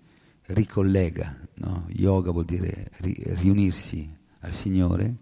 [0.47, 1.85] ricollega, no?
[1.89, 4.09] yoga vuol dire ri- riunirsi
[4.39, 5.15] al Signore,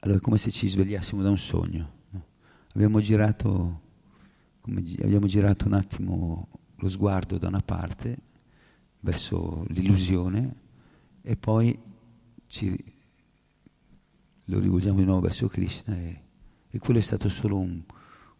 [0.00, 1.92] allora è come se ci svegliassimo da un sogno.
[2.10, 2.24] No?
[2.74, 3.82] Abbiamo, girato,
[4.66, 8.18] gi- abbiamo girato un attimo lo sguardo da una parte
[9.00, 10.54] verso l'illusione
[11.22, 11.78] e poi
[12.46, 12.84] ci,
[14.44, 16.22] lo rivolgiamo di nuovo verso Krishna e,
[16.70, 17.82] e quello è stato solo un,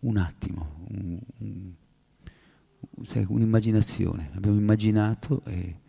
[0.00, 1.72] un attimo, un, un,
[3.28, 4.30] un'immaginazione.
[4.34, 5.82] Abbiamo immaginato e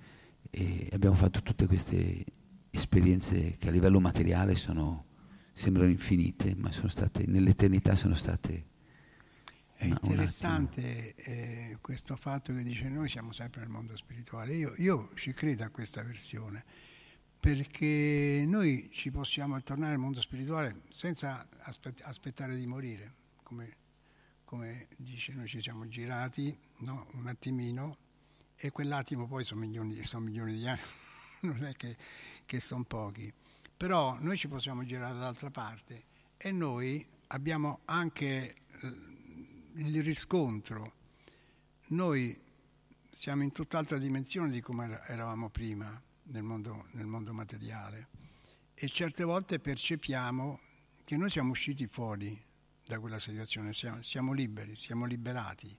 [0.58, 2.24] e abbiamo fatto tutte queste
[2.70, 5.08] esperienze che a livello materiale sono,
[5.52, 8.68] sembrano infinite, ma sono state, nell'eternità sono state...
[9.78, 14.54] È interessante eh, questo fatto che dice noi siamo sempre nel mondo spirituale.
[14.54, 16.64] Io, io ci credo a questa versione
[17.38, 23.14] perché noi ci possiamo tornare al mondo spirituale senza aspett- aspettare di morire,
[23.44, 23.78] come,
[24.46, 27.98] come, dice noi ci siamo girati no, un attimino
[28.56, 30.82] e quell'attimo poi sono milioni, sono milioni di anni,
[31.42, 31.96] non è che,
[32.46, 33.32] che sono pochi.
[33.78, 36.04] Però noi ci possiamo girare dall'altra parte
[36.38, 39.15] e noi abbiamo anche eh,
[39.76, 40.94] il riscontro.
[41.88, 42.38] Noi
[43.10, 48.08] siamo in tutt'altra dimensione di come eravamo prima nel mondo, nel mondo materiale
[48.74, 50.60] e certe volte percepiamo
[51.04, 52.42] che noi siamo usciti fuori
[52.84, 55.78] da quella situazione, siamo, siamo liberi, siamo liberati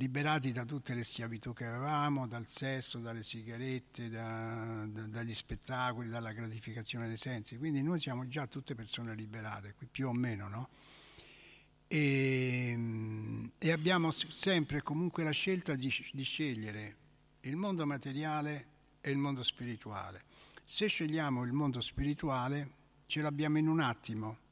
[0.00, 6.08] liberati da tutte le schiavitù che avevamo, dal sesso, dalle sigarette, da, da, dagli spettacoli,
[6.08, 7.58] dalla gratificazione dei sensi.
[7.58, 10.70] Quindi noi siamo già tutte persone liberate, più o meno, no?
[11.92, 12.78] E,
[13.58, 16.96] e abbiamo sempre comunque la scelta di, di scegliere
[17.40, 18.66] il mondo materiale
[19.00, 20.22] e il mondo spirituale.
[20.62, 22.70] Se scegliamo il mondo spirituale,
[23.06, 24.48] ce l'abbiamo in un attimo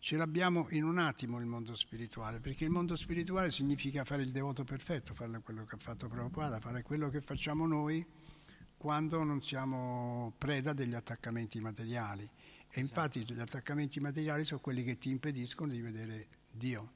[0.00, 4.30] Ce l'abbiamo in un attimo il mondo spirituale, perché il mondo spirituale significa fare il
[4.30, 8.06] devoto perfetto, fare quello che ha fatto Prabhupada, fare quello che facciamo noi
[8.76, 12.28] quando non siamo preda degli attaccamenti materiali.
[12.70, 16.92] E infatti gli attaccamenti materiali sono quelli che ti impediscono di vedere Dio.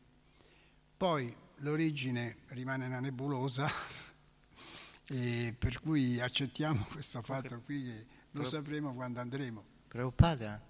[0.97, 3.69] Poi l'origine rimane una nebulosa,
[5.07, 9.65] per cui accettiamo questo fatto qui che lo sapremo quando andremo.
[9.89, 10.63] Prabhupada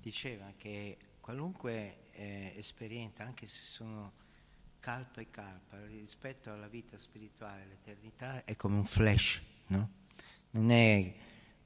[0.00, 4.12] diceva che qualunque eh, esperienza, anche se sono
[4.80, 9.90] calpa e calpa, rispetto alla vita spirituale, l'eternità è come un flash, no?
[10.50, 11.14] Non è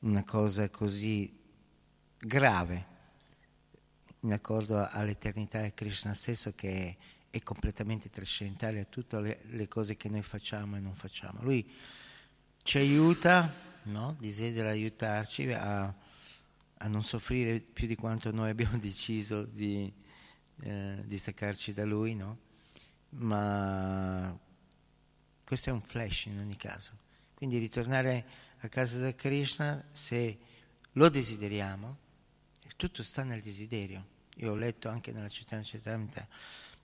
[0.00, 1.41] una cosa così
[2.24, 2.86] grave,
[4.20, 6.96] in accordo all'eternità di Krishna stesso che
[7.30, 11.42] è, è completamente trascendentale a tutte le, le, cose che noi facciamo e non facciamo.
[11.42, 11.68] Lui
[12.62, 13.52] ci aiuta,
[13.84, 14.16] no?
[14.18, 15.94] desidera aiutarci a
[16.82, 19.90] a non soffrire più di quanto noi abbiamo deciso di,
[20.62, 22.38] eh, di staccarci da lui, no?
[23.10, 24.36] Ma
[25.44, 26.90] questo è un flash in ogni caso.
[27.34, 28.24] Quindi ritornare
[28.60, 30.38] a casa da Krishna, se
[30.92, 31.98] lo desideriamo,
[32.82, 34.08] tutto sta nel desiderio.
[34.38, 36.26] Io ho letto anche nella città Cetamita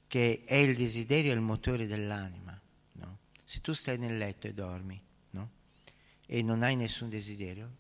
[0.07, 2.57] che è il desiderio il motore dell'anima.
[2.93, 3.19] No?
[3.43, 5.51] Se tu stai nel letto e dormi no?
[6.25, 7.79] e non hai nessun desiderio,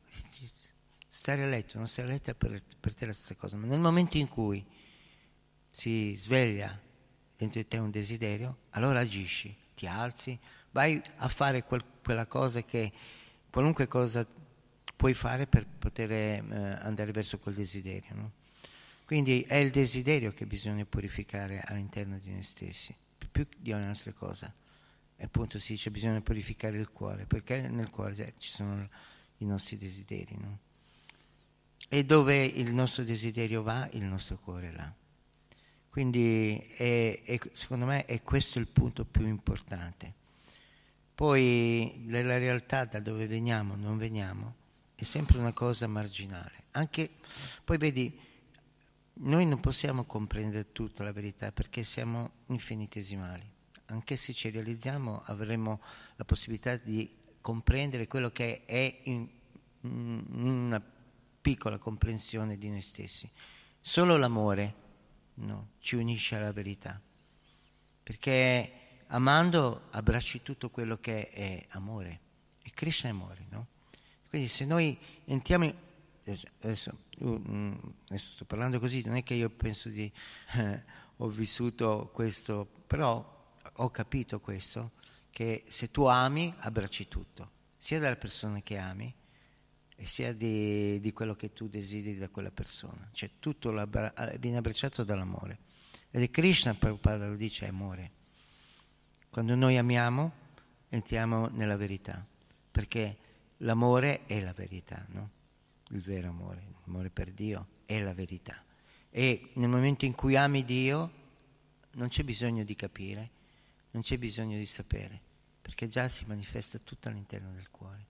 [1.06, 3.78] stare a letto, non stare a letto per, per te la stessa cosa, ma nel
[3.78, 4.66] momento in cui
[5.70, 6.76] si sveglia
[7.36, 10.36] dentro di te un desiderio, allora agisci, ti alzi,
[10.72, 12.90] vai a fare quel, quella cosa che,
[13.48, 14.26] qualunque cosa
[14.98, 16.42] puoi fare per poter eh,
[16.82, 18.14] andare verso quel desiderio.
[18.16, 18.32] No?
[19.04, 22.92] Quindi è il desiderio che bisogna purificare all'interno di noi stessi,
[23.30, 24.52] più di ogni altra cosa.
[25.16, 28.88] E appunto si dice bisogna purificare il cuore, perché nel cuore ci sono
[29.36, 30.36] i nostri desideri.
[30.36, 30.58] No?
[31.88, 34.92] E dove il nostro desiderio va, il nostro cuore là.
[35.88, 40.12] Quindi è, è, secondo me è questo il punto più importante.
[41.14, 44.57] Poi nella realtà da dove veniamo, non veniamo,
[45.00, 46.64] è sempre una cosa marginale.
[46.72, 47.08] Anche,
[47.62, 48.20] poi vedi,
[49.20, 53.48] noi non possiamo comprendere tutta la verità perché siamo infinitesimali.
[53.86, 55.80] Anche se ci realizziamo avremo
[56.16, 57.08] la possibilità di
[57.40, 59.28] comprendere quello che è in,
[59.82, 60.82] in una
[61.40, 63.30] piccola comprensione di noi stessi.
[63.80, 64.74] Solo l'amore
[65.34, 67.00] no, ci unisce alla verità,
[68.02, 68.72] perché
[69.06, 72.20] amando abbracci tutto quello che è amore,
[72.62, 73.46] e Krishna è amore.
[73.50, 73.66] No?
[74.28, 75.72] Quindi se noi entriamo
[76.62, 76.92] adesso,
[77.24, 77.72] mm,
[78.08, 80.10] adesso, sto parlando così, non è che io penso di
[80.56, 80.82] eh,
[81.16, 84.92] ho vissuto questo, però ho capito questo,
[85.30, 89.14] che se tu ami abbracci tutto, sia dalla persona che ami,
[90.00, 93.08] e sia di, di, quello che tu desideri da quella persona.
[93.12, 93.70] Cioè tutto
[94.38, 95.58] viene abbracciato dall'amore.
[96.12, 98.12] Ed Krishna, Prabhupada lo dice, è amore.
[99.28, 100.32] Quando noi amiamo,
[100.88, 102.24] entriamo nella verità,
[102.70, 103.18] perché
[103.58, 105.30] l'amore è la verità, no?
[105.90, 108.62] Il vero amore, l'amore per Dio è la verità.
[109.10, 111.12] E nel momento in cui ami Dio,
[111.92, 113.30] non c'è bisogno di capire,
[113.92, 115.20] non c'è bisogno di sapere,
[115.62, 118.06] perché già si manifesta tutto all'interno del cuore.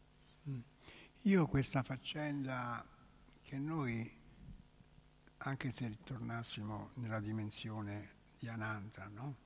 [1.23, 2.85] Io questa faccenda
[3.43, 4.11] che noi,
[5.39, 9.37] anche se ritornassimo nella dimensione di Ananta, no?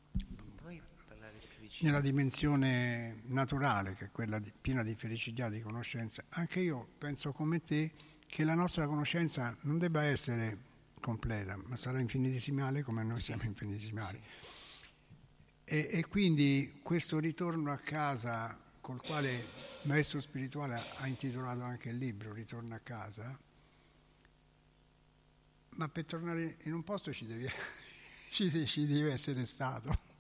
[1.81, 7.33] Nella dimensione naturale, che è quella di, piena di felicità, di conoscenza, anche io penso
[7.33, 7.93] come te
[8.27, 10.71] che la nostra conoscenza non debba essere
[11.01, 13.25] completa, ma sarà infinitesimale come noi sì.
[13.25, 14.21] siamo infinitesimali.
[14.23, 14.51] Sì.
[15.65, 19.45] E, e quindi questo ritorno a casa col quale il
[19.83, 23.39] maestro spirituale ha intitolato anche il libro Ritorno a casa,
[25.71, 27.49] ma per tornare in un posto ci devi,
[28.31, 30.11] ci, ci devi essere stato.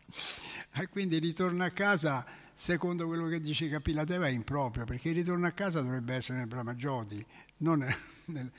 [0.74, 5.16] E quindi il ritorno a casa, secondo quello che dice Capilateva, è improprio, perché il
[5.16, 7.24] ritorno a casa dovrebbe essere nel Brahma Jyoti,
[7.58, 7.86] non
[8.26, 8.50] nel,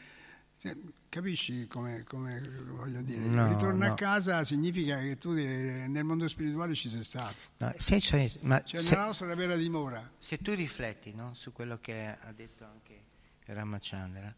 [1.10, 3.20] capisci come, come, voglio dire?
[3.26, 3.92] No, Ritorno no.
[3.92, 7.36] a casa significa che tu eh, nel mondo spirituale ci sei stato.
[7.58, 10.12] No, se, cioè, ma Cioè se- nella nostra vera dimora.
[10.18, 13.04] Se tu rifletti no, su quello che ha detto anche
[13.46, 14.34] Ramachandra,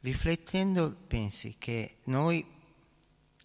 [0.00, 2.44] riflettendo pensi che noi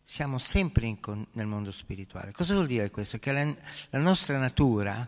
[0.10, 2.32] siamo sempre con- nel mondo spirituale.
[2.32, 3.20] Cosa vuol dire questo?
[3.20, 3.44] Che la,
[3.90, 5.06] la nostra natura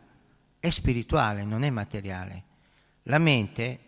[0.60, 2.44] è spirituale, non è materiale.
[3.04, 3.80] La mente,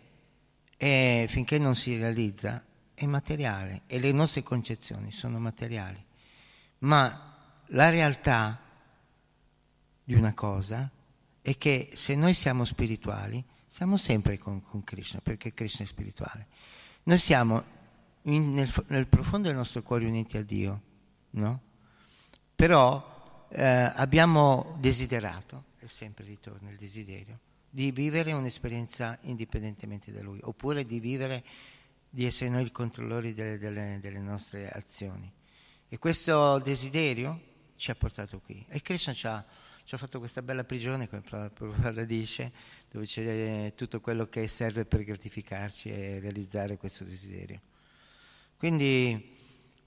[0.74, 6.02] è- finché non si realizza, è materiale e le nostre concezioni sono materiali.
[6.78, 8.58] Ma la realtà
[10.02, 10.90] di una cosa
[11.42, 16.46] è che se noi siamo spirituali, siamo sempre con, con Krishna, perché Krishna è spirituale.
[17.02, 17.62] Noi siamo
[18.22, 20.84] in- nel, nel profondo del nostro cuore uniti a Dio,
[21.32, 21.60] no?
[22.54, 30.38] Però eh, abbiamo desiderato, è sempre ritorno il desiderio, di vivere un'esperienza indipendentemente da Lui,
[30.42, 31.44] oppure di vivere,
[32.08, 35.30] di essere noi i controllori delle, delle- delle nostre azioni.
[35.88, 37.40] E questo desiderio
[37.76, 38.64] ci ha portato qui.
[38.68, 39.44] E Krishna ci ha,
[39.84, 42.52] ci ha fatto questa bella prigione, come Prabhupada dice,
[42.90, 47.60] dove c'è tutto quello che serve per gratificarci e realizzare questo desiderio.
[48.56, 49.40] Quindi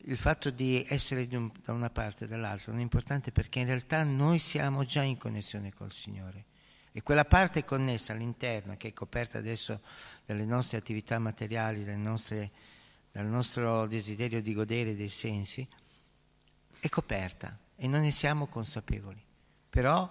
[0.07, 3.59] il fatto di essere di un- da una parte e dall'altra non è importante perché
[3.59, 6.45] in realtà noi siamo già in connessione col Signore.
[6.91, 9.81] E quella parte connessa all'interno, che è coperta adesso
[10.25, 12.51] dalle nostre attività materiali, nostre-
[13.11, 15.67] dal nostro desiderio di godere dei sensi,
[16.79, 19.21] è coperta e non ne siamo consapevoli.
[19.69, 20.09] Però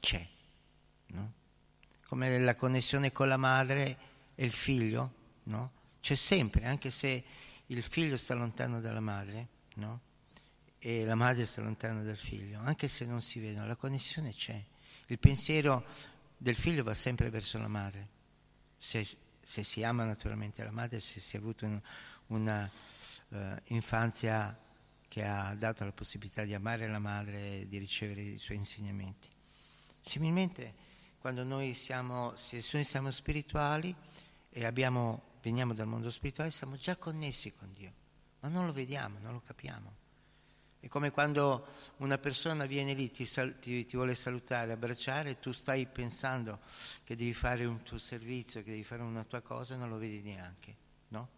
[0.00, 0.26] c'è.
[1.08, 1.32] no?
[2.06, 3.98] Come la connessione con la madre
[4.34, 5.12] e il figlio,
[5.44, 5.70] no?
[6.00, 7.22] c'è sempre, anche se
[7.66, 10.00] il figlio sta lontano dalla madre, no?
[10.78, 14.62] e la madre sta lontana dal figlio, anche se non si vedono, la connessione c'è.
[15.06, 15.84] Il pensiero
[16.36, 18.08] del figlio va sempre verso la madre,
[18.76, 19.06] se,
[19.42, 21.80] se si ama naturalmente la madre, se si è avuto un-
[22.28, 22.70] una
[23.30, 24.56] eh, infanzia
[25.08, 29.28] che ha dato la possibilità di amare la madre e di ricevere i suoi insegnamenti.
[30.00, 30.74] Similmente,
[31.18, 33.94] quando noi siamo, se noi siamo spirituali
[34.50, 37.92] e abbiamo, veniamo dal mondo spirituale, siamo già connessi con Dio,
[38.40, 39.94] ma non lo vediamo, non lo capiamo.
[40.80, 41.68] È come quando
[41.98, 46.58] una persona viene lì, ti, sal- ti- ti vuole salutare, abbracciare, e tu stai pensando
[47.04, 49.98] che devi fare un tuo servizio, che devi fare una tua cosa e non lo
[49.98, 50.76] vedi neanche,
[51.08, 51.28] no?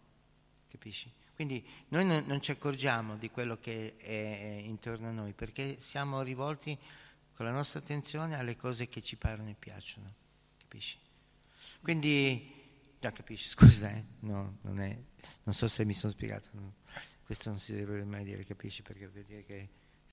[0.69, 1.13] Capisci?
[1.35, 6.23] Quindi noi non, non ci accorgiamo di quello che è intorno a noi perché siamo
[6.23, 6.77] rivolti
[7.35, 10.15] con la nostra attenzione alle cose che ci parono e piacciono,
[10.57, 10.97] capisci?
[11.83, 12.58] Quindi,
[13.01, 14.05] no, capisci, scusa, eh?
[14.21, 14.97] no, non, è,
[15.45, 16.75] non so se mi sono spiegato, no.
[17.25, 18.83] questo non si deve mai dire, capisci?
[18.83, 19.69] Perché vuol dire che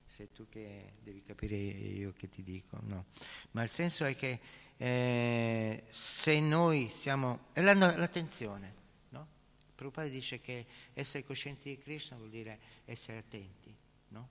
[0.05, 3.05] sei tu che devi capire io che ti dico, no.
[3.51, 4.39] Ma il senso è che
[4.77, 7.47] eh, se noi siamo...
[7.53, 8.73] è la- l'attenzione,
[9.09, 9.27] no?
[9.73, 13.75] Prabhupada dice che essere coscienti di Krishna vuol dire essere attenti,
[14.09, 14.29] no?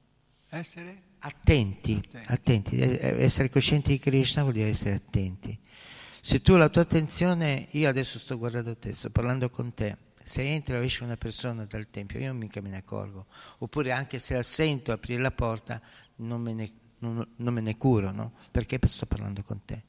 [0.51, 1.03] Essere?
[1.21, 2.33] Attenti, Attenti.
[2.33, 2.77] attenti.
[2.79, 5.59] Eh, Essere coscienti di Krishna vuol dire essere attenti.
[6.27, 10.43] Se tu la tua attenzione, io adesso sto guardando te, sto parlando con te, se
[10.43, 13.27] entra o esce una persona dal Tempio, io mica me ne accorgo.
[13.59, 15.83] Oppure anche se la sento aprire la porta,
[16.17, 18.33] non me ne, non- non me ne curo, no?
[18.51, 19.83] Perché sto parlando con te.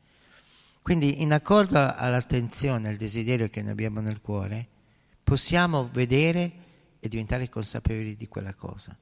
[0.82, 4.68] Quindi in accordo all'attenzione, al desiderio che noi abbiamo nel cuore,
[5.24, 6.52] possiamo vedere
[7.00, 8.94] e diventare consapevoli di quella cosa.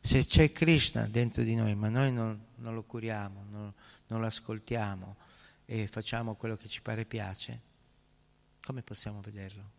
[0.00, 3.72] Se c'è Krishna dentro di noi, ma noi non, non lo curiamo, non,
[4.06, 5.16] non lo ascoltiamo
[5.70, 7.60] e facciamo quello che ci pare piace,
[8.62, 9.70] come possiamo vederlo?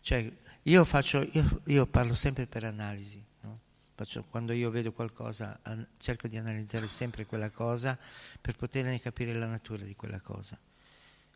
[0.00, 3.60] Cioè, io, faccio, io, io parlo sempre per analisi, no?
[3.94, 7.98] Faccio- quando io vedo qualcosa, an- cerco di analizzare sempre quella cosa
[8.40, 10.58] per poterne capire la natura di quella cosa.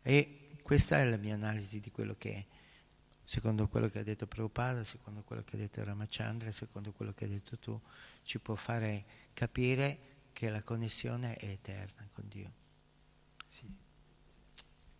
[0.01, 2.45] E questa è la mia analisi di quello che è,
[3.23, 7.25] secondo quello che ha detto Prabhupada, secondo quello che ha detto Ramachandra, secondo quello che
[7.25, 7.79] hai detto tu,
[8.23, 9.99] ci può fare capire
[10.33, 12.63] che la connessione è eterna con Dio.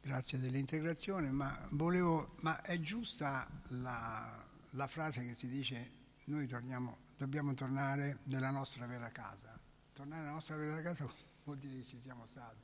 [0.06, 5.90] Grazie dell'integrazione, ma volevo, ma è giusta la, la frase che si dice
[6.26, 9.60] noi torniamo, dobbiamo tornare nella nostra vera casa.
[9.94, 11.08] Tornare nella nostra vera casa
[11.44, 12.62] vuol dire che ci siamo stati.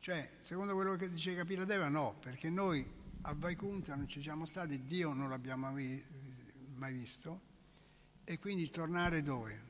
[0.00, 2.86] Cioè, secondo quello che dice Capira Deva, no, perché noi
[3.22, 6.04] a Vaikunta non ci siamo stati, Dio non l'abbiamo mai,
[6.92, 7.40] visto,
[8.22, 9.62] e quindi tornare dove?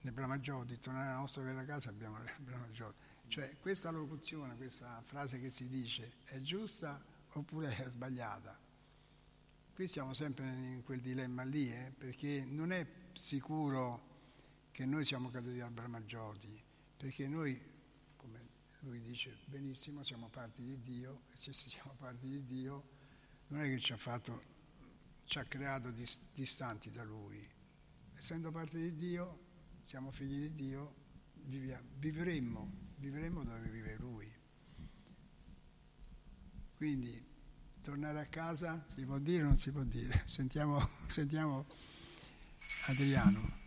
[0.00, 2.96] Nel Brahmajoti, tornare nella nostra vera casa abbiamo il Brahmajoti.
[3.34, 8.56] Cioè, questa locuzione, questa frase che si dice, è giusta oppure è sbagliata?
[9.74, 15.30] Qui siamo sempre in quel dilemma lì, eh, perché non è sicuro che noi siamo
[15.30, 16.62] caduti al Brahmajoti,
[16.96, 17.60] perché noi,
[18.14, 18.40] come
[18.82, 22.84] lui dice benissimo, siamo parti di Dio, e se siamo parti di Dio,
[23.48, 24.42] non è che ci ha fatto
[25.24, 27.44] ci ha creato dis- distanti da Lui.
[28.14, 29.40] Essendo parte di Dio,
[29.82, 30.94] siamo figli di Dio,
[31.98, 34.32] vivremmo, vivremmo dove vive Lui.
[36.74, 37.22] Quindi
[37.82, 40.22] tornare a casa si può dire o non si può dire?
[40.24, 41.66] Sentiamo, sentiamo
[42.86, 43.62] Adriano.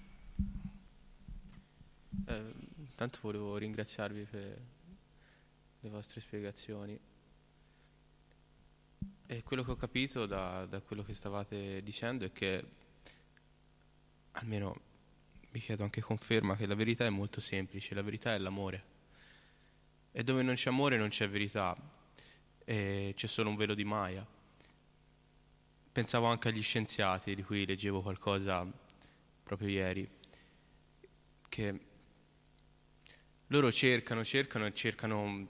[2.25, 4.61] Eh, intanto volevo ringraziarvi per
[5.81, 6.99] le vostre spiegazioni.
[9.27, 12.65] E quello che ho capito da, da quello che stavate dicendo è che,
[14.31, 14.81] almeno
[15.51, 18.95] vi chiedo anche conferma, che la verità è molto semplice, la verità è l'amore.
[20.17, 21.77] E dove non c'è amore non c'è verità,
[22.65, 24.25] e c'è solo un velo di Maya.
[25.91, 28.65] Pensavo anche agli scienziati, di cui leggevo qualcosa
[29.43, 30.09] proprio ieri,
[31.47, 31.79] che
[33.45, 35.49] loro cercano, cercano e cercano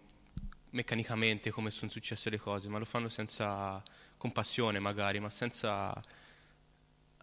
[0.71, 3.81] meccanicamente come sono successe le cose, ma lo fanno senza
[4.17, 5.97] compassione magari, ma senza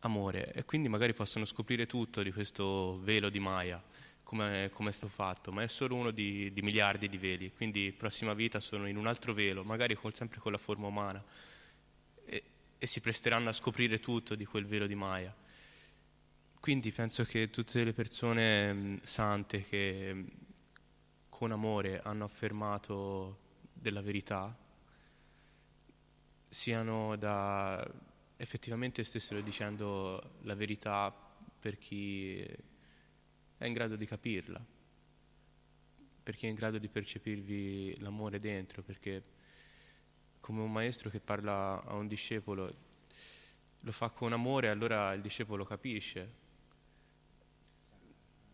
[0.00, 0.50] amore.
[0.54, 3.82] E quindi magari possono scoprire tutto di questo velo di Maya,
[4.24, 7.92] come, come è stato fatto, ma è solo uno di, di, miliardi di veli, quindi
[7.92, 11.22] prossima vita sono in un altro velo, magari col, sempre con la forma umana
[12.24, 12.42] e,
[12.78, 15.32] e si presteranno a scoprire tutto di quel velo di Maya.
[16.58, 20.24] Quindi penso che tutte le persone mh, sante che
[21.28, 23.38] con amore hanno affermato
[23.72, 24.56] della verità
[26.48, 27.86] siano da
[28.36, 31.14] effettivamente stessero dicendo la verità
[31.60, 32.46] per chi
[33.64, 34.64] è in grado di capirla,
[36.22, 39.22] per chi è in grado di percepirvi l'amore dentro, perché
[40.40, 42.74] come un maestro che parla a un discepolo
[43.80, 46.42] lo fa con amore, allora il discepolo capisce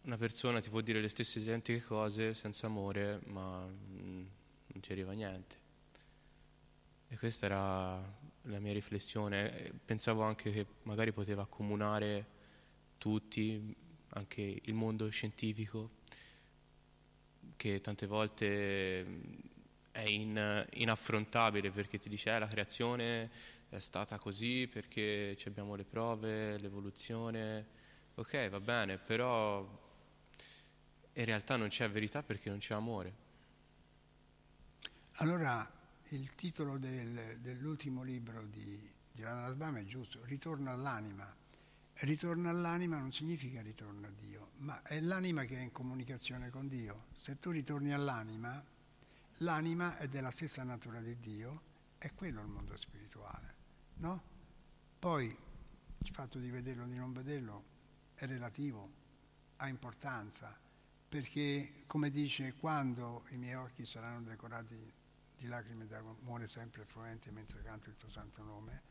[0.03, 4.27] una persona ti può dire le stesse identiche cose senza amore, ma mm,
[4.67, 5.57] non ci arriva niente.
[7.09, 9.73] E questa era la mia riflessione.
[9.85, 12.39] Pensavo anche che magari poteva accomunare
[12.97, 13.77] tutti,
[14.11, 15.99] anche il mondo scientifico,
[17.57, 19.23] che tante volte mm,
[19.93, 23.31] è in, inaffrontabile perché ti dice eh, la creazione
[23.69, 27.79] è stata così perché abbiamo le prove, l'evoluzione.
[28.15, 29.61] Ok, va bene, però
[31.13, 33.29] in realtà non c'è verità perché non c'è amore.
[35.15, 35.71] Allora
[36.09, 41.40] il titolo del, dell'ultimo libro di, di Radha è giusto, Ritorno all'anima.
[42.03, 46.67] Ritorno all'anima non significa ritorno a Dio, ma è l'anima che è in comunicazione con
[46.67, 47.09] Dio.
[47.13, 48.65] Se tu ritorni all'anima,
[49.39, 51.61] l'anima è della stessa natura di Dio,
[51.99, 53.55] è quello il mondo spirituale,
[53.97, 54.23] no?
[54.99, 57.65] Poi il fatto di vederlo o di non vederlo
[58.15, 58.91] è relativo,
[59.57, 60.59] ha importanza
[61.07, 64.93] perché come dice quando i miei occhi saranno decorati
[65.37, 68.83] di lacrime d'amore sempre fluenti mentre canto il tuo santo nome,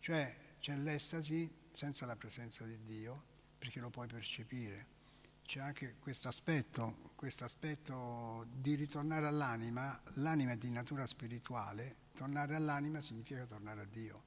[0.00, 3.24] cioè c'è l'estasi senza la presenza di Dio
[3.58, 4.98] perché lo puoi percepire.
[5.42, 12.54] C'è anche questo aspetto, questo aspetto di ritornare all'anima, l'anima è di natura spirituale, tornare
[12.54, 14.22] all'anima significa tornare a Dio.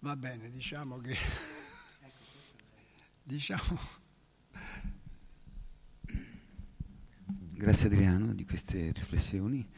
[0.00, 1.16] Va bene, diciamo che
[3.22, 4.06] diciamo
[7.58, 9.68] Grazie Adriano di queste riflessioni.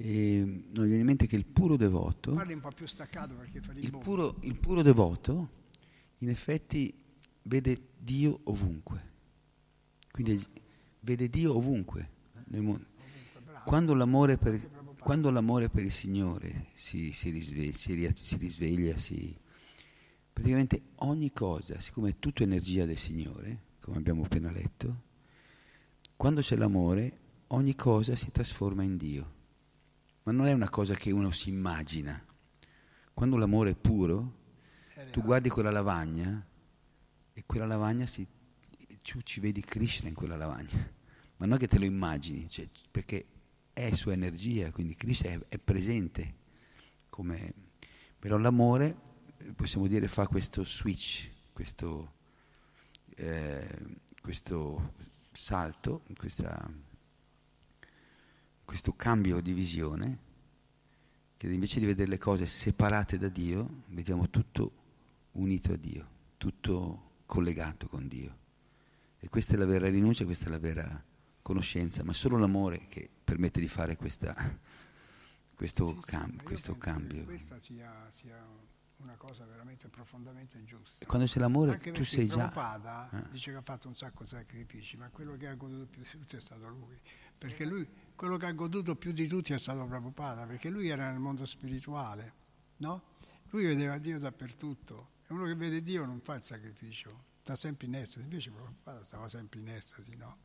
[0.00, 2.32] E non viene in mente che il puro devoto.
[2.32, 5.50] Parli un po' più staccato perché fa il puro, il puro devoto,
[6.18, 6.94] in effetti,
[7.42, 9.06] vede Dio ovunque.
[10.12, 10.40] Quindi
[11.00, 12.10] vede Dio ovunque
[12.46, 12.86] nel mondo.
[13.64, 19.36] Quando l'amore per, quando l'amore per il Signore si, si, risveglia, si, si risveglia si,
[20.32, 25.02] praticamente ogni cosa, siccome è tutta energia del Signore, come abbiamo appena letto,
[26.16, 27.18] quando c'è l'amore
[27.48, 29.36] ogni cosa si trasforma in Dio.
[30.28, 32.22] Ma non è una cosa che uno si immagina.
[33.14, 34.36] Quando l'amore è puro,
[35.10, 36.46] tu guardi quella lavagna
[37.32, 38.28] e quella lavagna si,
[39.02, 40.76] tu ci vedi Krishna in quella lavagna.
[41.38, 43.24] Ma non è che te lo immagini, cioè, perché
[43.72, 46.34] è sua energia, quindi Krishna è, è presente.
[47.08, 47.54] Come,
[48.18, 48.98] però l'amore,
[49.56, 52.12] possiamo dire, fa questo switch, questo,
[53.16, 53.78] eh,
[54.20, 54.92] questo
[55.32, 56.70] salto, questa
[58.68, 60.18] questo cambio di visione,
[61.38, 64.72] che invece di vedere le cose separate da Dio, vediamo tutto
[65.32, 68.36] unito a Dio, tutto collegato con Dio.
[69.20, 71.02] E questa è la vera rinuncia, questa è la vera
[71.40, 74.34] conoscenza, ma solo l'amore che permette di fare questa,
[75.56, 77.20] questo, sì, cam- questo cambio.
[77.20, 78.36] Che questa sia, sia,
[78.98, 81.02] una cosa veramente profondamente giusta.
[81.02, 82.48] E quando c'è l'amore Anche tu sei già...
[82.48, 83.30] Prabhupada eh.
[83.30, 86.08] dice che ha fatto un sacco di sacrifici, ma quello che ha goduto più di
[86.10, 87.00] tutti è stato lui,
[87.38, 87.88] perché lui
[88.18, 91.46] quello che ha goduto più di tutti è stato Prabhupada, perché lui era nel mondo
[91.46, 92.32] spirituale,
[92.78, 93.00] no?
[93.50, 95.10] Lui vedeva Dio dappertutto.
[95.28, 98.22] E uno che vede Dio non fa il sacrificio, sta sempre in estasi.
[98.22, 100.38] Invece Prabhupada stava sempre in estasi, no?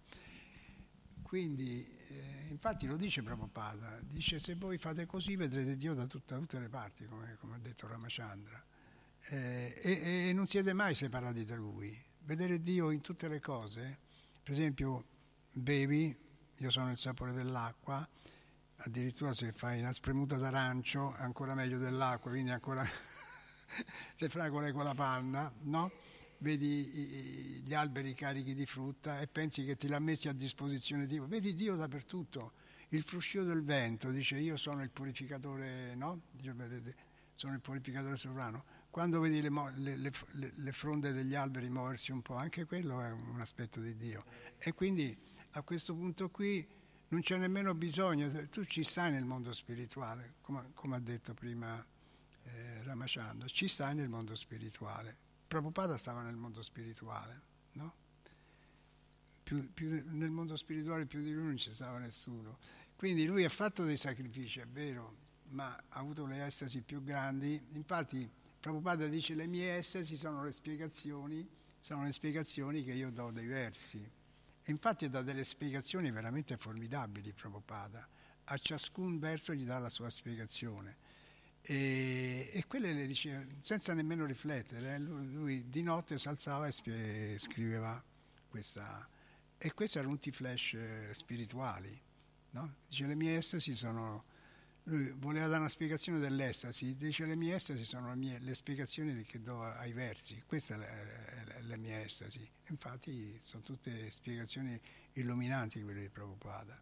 [1.24, 6.38] Quindi, eh, infatti lo dice Prabhupada, dice se voi fate così vedrete Dio da, tutta,
[6.38, 8.64] tutte le parti, come, come, ha detto Ramachandra.
[9.30, 12.00] Eh, e, e non siete mai separati da Lui.
[12.20, 13.98] Vedere Dio in tutte le cose,
[14.44, 15.06] per esempio
[15.54, 16.23] bevi,
[16.64, 18.07] io sono il sapore dell'acqua,
[18.78, 22.88] addirittura se fai una spremuta d'arancio è ancora meglio dell'acqua, quindi ancora
[24.18, 25.91] le fragole con la panna, no?
[26.38, 31.28] Vedi gli alberi carichi di frutta e pensi che ti l'ha messi a disposizione Dio.
[31.28, 32.53] Vedi Dio dappertutto.
[32.89, 36.22] Il fruscio del vento dice io sono il purificatore, no?
[36.32, 36.95] Dice, vedete,
[37.34, 38.64] sono il purificatore sovrano.
[38.89, 43.11] Quando vedi le, le, le, le fronde degli alberi muoversi un po', anche quello è
[43.11, 44.24] un aspetto di Dio.
[44.57, 45.18] E quindi
[45.56, 46.66] a questo punto qui
[47.10, 51.84] non c'è nemmeno bisogno, tu ci stai nel mondo spirituale, come, come ha detto prima
[52.43, 55.16] eh, Ramachandra, ci stai nel mondo spirituale.
[55.47, 57.41] Prabhupada stava nel mondo spirituale,
[57.74, 57.93] no?
[59.43, 62.58] Più, più, nel mondo spirituale più di lui non ci stava nessuno.
[62.95, 65.18] Quindi lui ha fatto dei sacrifici, è vero,
[65.49, 67.64] ma ha avuto le estasi più grandi.
[67.74, 68.28] Infatti
[68.60, 71.47] Prabhupada dice le mie estasi sono le spiegazioni,
[71.80, 74.22] sono le spiegazioni che io do dei versi.
[74.64, 78.07] E infatti dà delle spiegazioni veramente formidabili Prabhupada.
[78.45, 80.97] A ciascun verso gli dà la sua spiegazione.
[81.61, 84.97] E, e quelle le diceva senza nemmeno riflettere.
[84.99, 88.01] Lui, lui di notte si alzava e spie, scriveva
[88.47, 89.07] questa.
[89.57, 90.78] E questi erano tutti flash
[91.11, 92.01] spirituali.
[92.51, 92.76] No?
[92.88, 94.26] Dice le mie estasi sono...
[94.86, 99.24] Lui voleva dare una spiegazione dell'estasi, dice le mie estasi sono le, mie, le spiegazioni
[99.24, 102.46] che do ai versi, questa è la, la mia estasi.
[102.68, 104.78] Infatti sono tutte spiegazioni
[105.14, 106.78] illuminanti quelle di Prabhupada,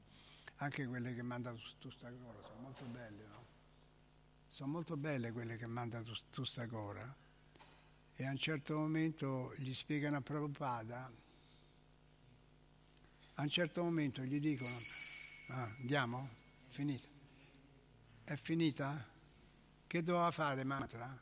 [0.58, 3.46] anche quelle che manda Tustagora, sono molto belle, no?
[4.48, 7.16] Sono molto belle quelle che manda Tustagora
[8.16, 11.12] e a un certo momento gli spiegano a Prabhupada,
[13.36, 14.76] a un certo momento gli dicono,
[15.50, 16.30] ah, andiamo?
[16.70, 17.11] Finito.
[18.32, 19.06] È finita?
[19.86, 21.20] Che doveva fare Matra?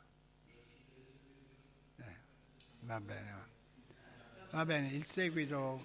[1.96, 2.16] Eh,
[2.82, 3.46] va bene, va.
[4.52, 4.64] va.
[4.64, 5.84] bene, il seguito,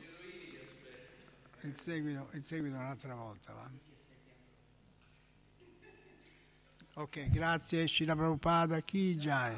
[1.61, 3.69] il seguito, il seguito un'altra volta, va.
[7.01, 9.49] Ok, grazie, Shila Prabhupada, chi già